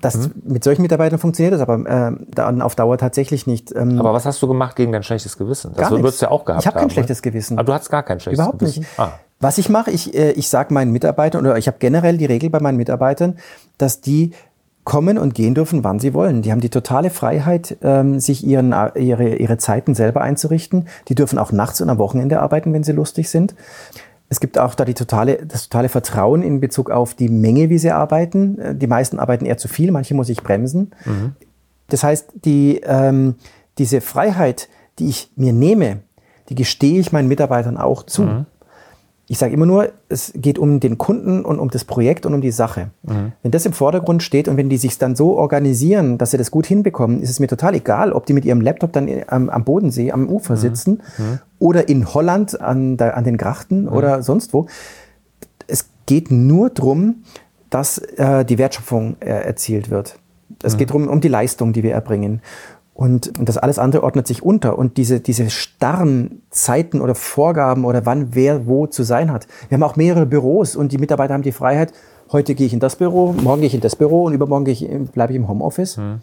das, 0.00 0.16
mhm. 0.16 0.32
Mit 0.44 0.64
solchen 0.64 0.82
Mitarbeitern 0.82 1.18
funktioniert 1.18 1.54
das 1.54 1.60
aber 1.60 1.78
äh, 1.88 2.12
dann 2.34 2.62
auf 2.62 2.74
Dauer 2.74 2.98
tatsächlich 2.98 3.46
nicht. 3.46 3.74
Ähm, 3.74 3.98
aber 3.98 4.12
was 4.12 4.26
hast 4.26 4.42
du 4.42 4.48
gemacht 4.48 4.76
gegen 4.76 4.92
dein 4.92 5.02
schlechtes 5.02 5.38
Gewissen? 5.38 5.72
Das 5.74 5.88
gar 5.88 5.98
würdest 5.98 6.20
du 6.20 6.26
ja 6.26 6.30
auch 6.30 6.44
gehabt 6.44 6.62
Ich 6.62 6.66
habe 6.66 6.78
kein 6.78 6.90
schlechtes 6.90 7.22
Gewissen. 7.22 7.58
Aber 7.58 7.66
du 7.66 7.72
hast 7.72 7.90
gar 7.90 8.02
kein 8.02 8.20
schlechtes 8.20 8.38
Überhaupt 8.38 8.58
Gewissen? 8.58 8.82
Überhaupt 8.82 9.12
nicht. 9.12 9.18
Ah. 9.18 9.33
Was 9.44 9.58
ich 9.58 9.68
mache, 9.68 9.90
ich, 9.90 10.14
äh, 10.14 10.30
ich 10.30 10.48
sage 10.48 10.72
meinen 10.72 10.90
Mitarbeitern, 10.90 11.44
oder 11.44 11.58
ich 11.58 11.66
habe 11.66 11.76
generell 11.78 12.16
die 12.16 12.24
Regel 12.24 12.48
bei 12.48 12.60
meinen 12.60 12.78
Mitarbeitern, 12.78 13.36
dass 13.76 14.00
die 14.00 14.30
kommen 14.84 15.18
und 15.18 15.34
gehen 15.34 15.54
dürfen, 15.54 15.84
wann 15.84 15.98
sie 15.98 16.14
wollen. 16.14 16.40
Die 16.40 16.50
haben 16.50 16.62
die 16.62 16.70
totale 16.70 17.10
Freiheit, 17.10 17.76
ähm, 17.82 18.20
sich 18.20 18.46
ihren, 18.46 18.72
äh, 18.72 18.98
ihre, 18.98 19.34
ihre 19.34 19.58
Zeiten 19.58 19.94
selber 19.94 20.22
einzurichten. 20.22 20.88
Die 21.08 21.14
dürfen 21.14 21.38
auch 21.38 21.52
nachts 21.52 21.82
und 21.82 21.90
am 21.90 21.98
Wochenende 21.98 22.40
arbeiten, 22.40 22.72
wenn 22.72 22.84
sie 22.84 22.92
lustig 22.92 23.28
sind. 23.28 23.54
Es 24.30 24.40
gibt 24.40 24.58
auch 24.58 24.74
da 24.74 24.86
die 24.86 24.94
totale, 24.94 25.44
das 25.44 25.68
totale 25.68 25.90
Vertrauen 25.90 26.42
in 26.42 26.60
Bezug 26.60 26.88
auf 26.88 27.12
die 27.12 27.28
Menge, 27.28 27.68
wie 27.68 27.76
sie 27.76 27.90
arbeiten. 27.90 28.58
Äh, 28.58 28.74
die 28.74 28.86
meisten 28.86 29.18
arbeiten 29.18 29.44
eher 29.44 29.58
zu 29.58 29.68
viel, 29.68 29.92
manche 29.92 30.14
muss 30.14 30.30
ich 30.30 30.42
bremsen. 30.42 30.92
Mhm. 31.04 31.32
Das 31.88 32.02
heißt, 32.02 32.32
die, 32.46 32.80
ähm, 32.82 33.34
diese 33.76 34.00
Freiheit, 34.00 34.70
die 34.98 35.10
ich 35.10 35.30
mir 35.36 35.52
nehme, 35.52 35.98
die 36.48 36.54
gestehe 36.54 36.98
ich 36.98 37.12
meinen 37.12 37.28
Mitarbeitern 37.28 37.76
auch 37.76 38.04
zu. 38.04 38.22
Mhm 38.22 38.46
ich 39.26 39.38
sage 39.38 39.54
immer 39.54 39.64
nur, 39.64 39.90
es 40.08 40.32
geht 40.36 40.58
um 40.58 40.80
den 40.80 40.98
Kunden 40.98 41.44
und 41.44 41.58
um 41.58 41.70
das 41.70 41.84
Projekt 41.84 42.26
und 42.26 42.34
um 42.34 42.42
die 42.42 42.50
Sache. 42.50 42.90
Mhm. 43.04 43.32
Wenn 43.42 43.50
das 43.50 43.64
im 43.64 43.72
Vordergrund 43.72 44.22
steht 44.22 44.48
und 44.48 44.56
wenn 44.58 44.68
die 44.68 44.76
sich 44.76 44.98
dann 44.98 45.16
so 45.16 45.36
organisieren, 45.38 46.18
dass 46.18 46.32
sie 46.32 46.36
das 46.36 46.50
gut 46.50 46.66
hinbekommen, 46.66 47.22
ist 47.22 47.30
es 47.30 47.40
mir 47.40 47.46
total 47.46 47.74
egal, 47.74 48.12
ob 48.12 48.26
die 48.26 48.34
mit 48.34 48.44
ihrem 48.44 48.60
Laptop 48.60 48.92
dann 48.92 49.08
am, 49.28 49.48
am 49.48 49.64
Bodensee, 49.64 50.12
am 50.12 50.28
Ufer 50.28 50.54
mhm. 50.54 50.58
sitzen 50.58 51.02
mhm. 51.16 51.38
oder 51.58 51.88
in 51.88 52.12
Holland 52.12 52.60
an, 52.60 52.98
der, 52.98 53.16
an 53.16 53.24
den 53.24 53.38
Grachten 53.38 53.82
mhm. 53.82 53.92
oder 53.92 54.22
sonst 54.22 54.52
wo. 54.52 54.66
Es 55.66 55.88
geht 56.04 56.30
nur 56.30 56.68
darum, 56.68 57.24
dass 57.70 57.98
äh, 57.98 58.44
die 58.44 58.58
Wertschöpfung 58.58 59.16
äh, 59.20 59.30
erzielt 59.30 59.88
wird. 59.88 60.18
Es 60.62 60.74
mhm. 60.74 60.78
geht 60.78 60.90
darum, 60.90 61.08
um 61.08 61.20
die 61.22 61.28
Leistung, 61.28 61.72
die 61.72 61.82
wir 61.82 61.92
erbringen. 61.92 62.42
Und, 62.94 63.36
und 63.38 63.48
das 63.48 63.58
alles 63.58 63.80
andere 63.80 64.04
ordnet 64.04 64.26
sich 64.28 64.42
unter. 64.42 64.78
Und 64.78 64.96
diese, 64.96 65.18
diese 65.20 65.50
starren 65.50 66.42
Zeiten 66.50 67.00
oder 67.00 67.16
Vorgaben 67.16 67.84
oder 67.84 68.06
wann 68.06 68.34
wer 68.36 68.66
wo 68.66 68.86
zu 68.86 69.02
sein 69.02 69.32
hat. 69.32 69.48
Wir 69.68 69.76
haben 69.76 69.82
auch 69.82 69.96
mehrere 69.96 70.26
Büros 70.26 70.76
und 70.76 70.92
die 70.92 70.98
Mitarbeiter 70.98 71.34
haben 71.34 71.42
die 71.42 71.52
Freiheit, 71.52 71.92
heute 72.30 72.54
gehe 72.54 72.66
ich 72.66 72.72
in 72.72 72.80
das 72.80 72.96
Büro, 72.96 73.32
morgen 73.32 73.60
gehe 73.60 73.66
ich 73.66 73.74
in 73.74 73.80
das 73.80 73.96
Büro 73.96 74.24
und 74.24 74.32
übermorgen 74.32 74.66
ich, 74.66 74.88
bleibe 75.12 75.32
ich 75.32 75.36
im 75.36 75.48
Homeoffice. 75.48 75.96
Mhm. 75.96 76.20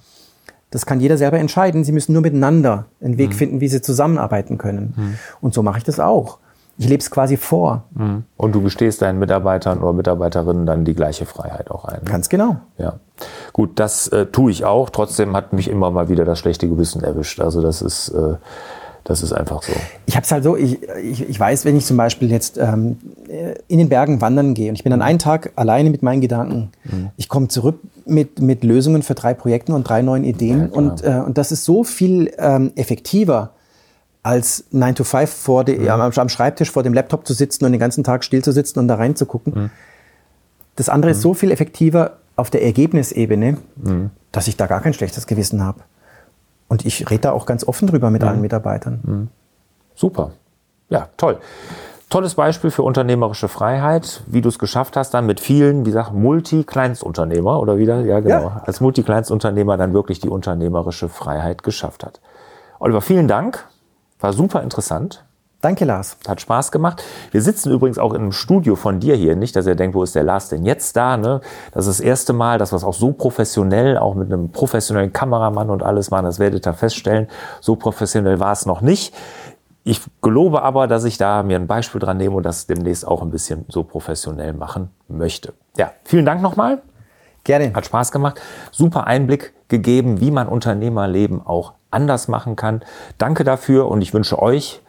Das 0.69 0.86
kann 0.86 1.01
jeder 1.01 1.17
selber 1.17 1.38
entscheiden. 1.38 1.84
Sie 1.84 1.91
müssen 1.91 2.13
nur 2.13 2.21
miteinander 2.21 2.86
einen 3.01 3.17
Weg 3.17 3.31
mhm. 3.31 3.36
finden, 3.36 3.62
wie 3.62 3.67
sie 3.67 3.81
zusammenarbeiten 3.81 4.57
können. 4.57 4.93
Mhm. 4.95 5.15
Und 5.41 5.53
so 5.53 5.63
mache 5.63 5.79
ich 5.79 5.84
das 5.84 5.99
auch. 5.99 6.39
Ich 6.81 6.89
lebe 6.89 6.99
es 6.99 7.11
quasi 7.11 7.37
vor. 7.37 7.83
Mhm. 7.93 8.23
Und 8.37 8.55
du 8.55 8.61
gestehst 8.63 9.03
deinen 9.03 9.19
Mitarbeitern 9.19 9.83
oder 9.83 9.93
Mitarbeiterinnen 9.93 10.65
dann 10.65 10.83
die 10.83 10.95
gleiche 10.95 11.27
Freiheit 11.27 11.69
auch 11.69 11.85
ein. 11.85 11.99
Ne? 12.03 12.09
Ganz 12.11 12.27
genau. 12.27 12.55
Ja. 12.79 12.95
Gut, 13.53 13.79
das 13.79 14.07
äh, 14.07 14.25
tue 14.25 14.49
ich 14.49 14.65
auch. 14.65 14.89
Trotzdem 14.89 15.35
hat 15.35 15.53
mich 15.53 15.67
immer 15.67 15.91
mal 15.91 16.09
wieder 16.09 16.25
das 16.25 16.39
schlechte 16.39 16.67
Gewissen 16.67 17.03
erwischt. 17.03 17.39
Also 17.39 17.61
das 17.61 17.83
ist, 17.83 18.09
äh, 18.09 18.33
das 19.03 19.21
ist 19.21 19.31
einfach 19.31 19.61
so. 19.61 19.73
Ich 20.07 20.15
habe 20.15 20.23
es 20.23 20.31
halt 20.31 20.43
so, 20.43 20.57
ich, 20.57 20.81
ich, 21.03 21.29
ich 21.29 21.39
weiß, 21.39 21.65
wenn 21.65 21.77
ich 21.77 21.85
zum 21.85 21.97
Beispiel 21.97 22.31
jetzt 22.31 22.57
ähm, 22.57 22.97
in 23.67 23.77
den 23.77 23.89
Bergen 23.89 24.19
wandern 24.19 24.55
gehe 24.55 24.69
und 24.69 24.75
ich 24.75 24.83
bin 24.83 24.89
dann 24.89 25.03
einen 25.03 25.19
Tag 25.19 25.51
alleine 25.57 25.91
mit 25.91 26.01
meinen 26.01 26.21
Gedanken. 26.21 26.71
Mhm. 26.85 27.09
Ich 27.15 27.29
komme 27.29 27.47
zurück 27.47 27.79
mit, 28.07 28.41
mit 28.41 28.63
Lösungen 28.63 29.03
für 29.03 29.13
drei 29.13 29.35
Projekte 29.35 29.75
und 29.75 29.87
drei 29.87 30.01
neuen 30.01 30.23
Ideen. 30.23 30.71
Ja, 30.71 30.77
und, 30.77 31.03
äh, 31.03 31.21
und 31.23 31.37
das 31.37 31.51
ist 31.51 31.63
so 31.63 31.83
viel 31.83 32.33
ähm, 32.39 32.71
effektiver 32.75 33.51
als 34.23 34.65
9 34.71 34.95
to 34.95 35.03
5 35.03 35.31
vor 35.31 35.63
de, 35.63 35.79
mhm. 35.79 35.89
am, 35.89 36.01
am, 36.01 36.29
Schreibtisch 36.29 36.71
vor 36.71 36.84
dem 36.84 36.93
Laptop 36.93 37.25
zu 37.25 37.34
sitzen 37.34 37.65
und 37.65 37.71
den 37.71 37.79
ganzen 37.79 38.03
Tag 38.03 38.23
still 38.23 38.43
zu 38.43 38.51
sitzen 38.51 38.79
und 38.79 38.88
da 38.88 38.95
reinzugucken. 38.95 39.53
Mhm. 39.53 39.69
Das 40.75 40.89
andere 40.89 41.12
mhm. 41.12 41.17
ist 41.17 41.21
so 41.21 41.34
viel 41.34 41.51
effektiver 41.51 42.17
auf 42.36 42.49
der 42.49 42.63
Ergebnisebene, 42.63 43.57
mhm. 43.75 44.12
dass 44.31 44.47
ich 44.47 44.57
da 44.57 44.67
gar 44.67 44.81
kein 44.81 44.93
schlechtes 44.93 45.27
Gewissen 45.27 45.63
habe. 45.63 45.81
Und 46.67 46.86
ich 46.86 47.10
rede 47.10 47.21
da 47.21 47.31
auch 47.31 47.45
ganz 47.45 47.67
offen 47.67 47.88
drüber 47.88 48.10
mit 48.12 48.21
mhm. 48.21 48.27
allen 48.27 48.41
Mitarbeitern. 48.41 48.99
Mhm. 49.03 49.27
Super. 49.95 50.31
Ja, 50.89 51.10
toll. 51.17 51.39
Tolles 52.10 52.36
Beispiel 52.36 52.71
für 52.71 52.84
unternehmerische 52.84 53.47
Freiheit, 53.47 54.21
wie 54.27 54.41
du 54.41 54.49
es 54.49 54.60
geschafft 54.60 54.97
hast, 54.97 55.13
dann 55.13 55.25
mit 55.25 55.39
vielen, 55.39 55.86
wie 55.86 55.91
gesagt, 55.91 56.13
Multi-Kleinstunternehmer 56.13 57.57
oder 57.60 57.77
wieder, 57.77 58.01
ja 58.01 58.19
genau, 58.19 58.41
ja. 58.41 58.62
als 58.65 58.81
Multi-Kleinstunternehmer 58.81 59.77
dann 59.77 59.93
wirklich 59.93 60.19
die 60.19 60.27
unternehmerische 60.27 61.07
Freiheit 61.07 61.63
geschafft 61.63 62.03
hat. 62.03 62.19
Oliver, 62.79 62.99
vielen 62.99 63.29
Dank 63.29 63.65
war 64.21 64.34
super 64.34 64.62
interessant. 64.63 65.25
Danke, 65.62 65.86
Lars. 65.86 66.17
Hat 66.27 66.41
Spaß 66.41 66.71
gemacht. 66.71 67.03
Wir 67.29 67.41
sitzen 67.41 67.71
übrigens 67.71 67.99
auch 67.99 68.15
einem 68.15 68.31
Studio 68.31 68.75
von 68.75 68.99
dir 68.99 69.15
hier. 69.15 69.36
Nicht, 69.36 69.55
dass 69.55 69.67
ihr 69.67 69.75
denkt, 69.75 69.95
wo 69.95 70.01
ist 70.01 70.15
der 70.15 70.23
Lars 70.23 70.49
denn 70.49 70.65
jetzt 70.65 70.95
da? 70.95 71.17
Ne? 71.17 71.39
Das 71.71 71.86
ist 71.86 71.99
das 71.99 72.05
erste 72.05 72.34
Mal, 72.34 72.57
dass 72.57 72.71
wir 72.71 72.77
es 72.77 72.84
auch 72.84 72.95
so 72.95 73.12
professionell, 73.12 73.99
auch 73.99 74.15
mit 74.15 74.34
einem 74.34 74.51
professionellen 74.51 75.13
Kameramann 75.13 75.69
und 75.69 75.84
alles 75.84 76.10
machen. 76.10 76.25
Das 76.25 76.39
werdet 76.39 76.65
ihr 76.65 76.73
feststellen. 76.73 77.27
So 77.60 77.75
professionell 77.75 78.39
war 78.39 78.53
es 78.53 78.65
noch 78.65 78.81
nicht. 78.81 79.13
Ich 79.84 80.01
gelobe 80.21 80.63
aber, 80.63 80.88
dass 80.88 81.03
ich 81.03 81.19
da 81.19 81.43
mir 81.43 81.57
ein 81.57 81.67
Beispiel 81.67 82.01
dran 82.01 82.17
nehme 82.17 82.36
und 82.36 82.43
das 82.43 82.65
demnächst 82.65 83.07
auch 83.07 83.21
ein 83.21 83.29
bisschen 83.29 83.65
so 83.67 83.84
professionell 83.84 84.53
machen 84.53 84.89
möchte. 85.07 85.53
Ja, 85.77 85.91
vielen 86.03 86.25
Dank 86.25 86.41
nochmal. 86.41 86.81
Gerne. 87.43 87.71
Hat 87.73 87.86
Spaß 87.86 88.12
gemacht. 88.12 88.41
Super 88.71 89.05
Einblick 89.05 89.53
gegeben, 89.67 90.21
wie 90.21 90.31
man 90.31 90.47
Unternehmerleben 90.47 91.45
auch 91.45 91.73
anders 91.91 92.27
machen 92.27 92.56
kann. 92.56 92.82
Danke 93.17 93.43
dafür 93.43 93.88
und 93.89 94.01
ich 94.01 94.13
wünsche 94.13 94.41
euch 94.41 94.82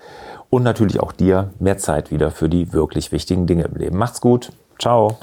und 0.50 0.62
natürlich 0.62 1.00
auch 1.00 1.12
dir 1.12 1.50
mehr 1.58 1.78
Zeit 1.78 2.10
wieder 2.10 2.30
für 2.30 2.48
die 2.48 2.72
wirklich 2.72 3.12
wichtigen 3.12 3.46
Dinge 3.46 3.64
im 3.64 3.74
Leben. 3.74 3.98
Macht's 3.98 4.20
gut. 4.20 4.52
Ciao. 4.78 5.18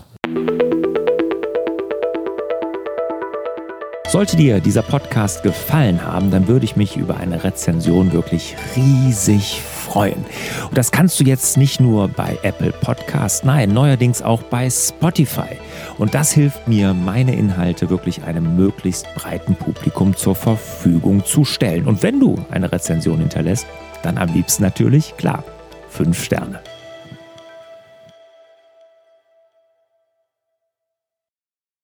Sollte 4.07 4.37
dir 4.37 4.59
dieser 4.59 4.81
Podcast 4.81 5.43
gefallen 5.43 6.03
haben, 6.03 6.31
dann 6.31 6.47
würde 6.47 6.65
ich 6.65 6.75
mich 6.75 6.97
über 6.97 7.17
eine 7.17 7.43
Rezension 7.43 8.11
wirklich 8.11 8.55
riesig 8.75 9.61
freuen. 9.89 10.25
Und 10.69 10.77
das 10.77 10.91
kannst 10.91 11.19
du 11.19 11.23
jetzt 11.23 11.57
nicht 11.57 11.79
nur 11.79 12.07
bei 12.07 12.37
Apple 12.43 12.71
Podcast, 12.71 13.43
nein, 13.43 13.73
neuerdings 13.73 14.21
auch 14.21 14.43
bei 14.43 14.69
Spotify. 14.69 15.57
Und 15.97 16.13
das 16.13 16.31
hilft 16.31 16.67
mir, 16.67 16.93
meine 16.93 17.35
Inhalte 17.35 17.89
wirklich 17.89 18.23
einem 18.23 18.55
möglichst 18.55 19.07
breiten 19.15 19.55
Publikum 19.55 20.15
zur 20.15 20.35
Verfügung 20.35 21.25
zu 21.25 21.43
stellen. 21.43 21.87
Und 21.87 22.03
wenn 22.03 22.19
du 22.19 22.37
eine 22.51 22.71
Rezension 22.71 23.19
hinterlässt, 23.19 23.65
dann 24.03 24.17
am 24.17 24.31
liebsten 24.31 24.63
natürlich, 24.63 25.17
klar, 25.17 25.43
fünf 25.89 26.23
Sterne. 26.23 26.59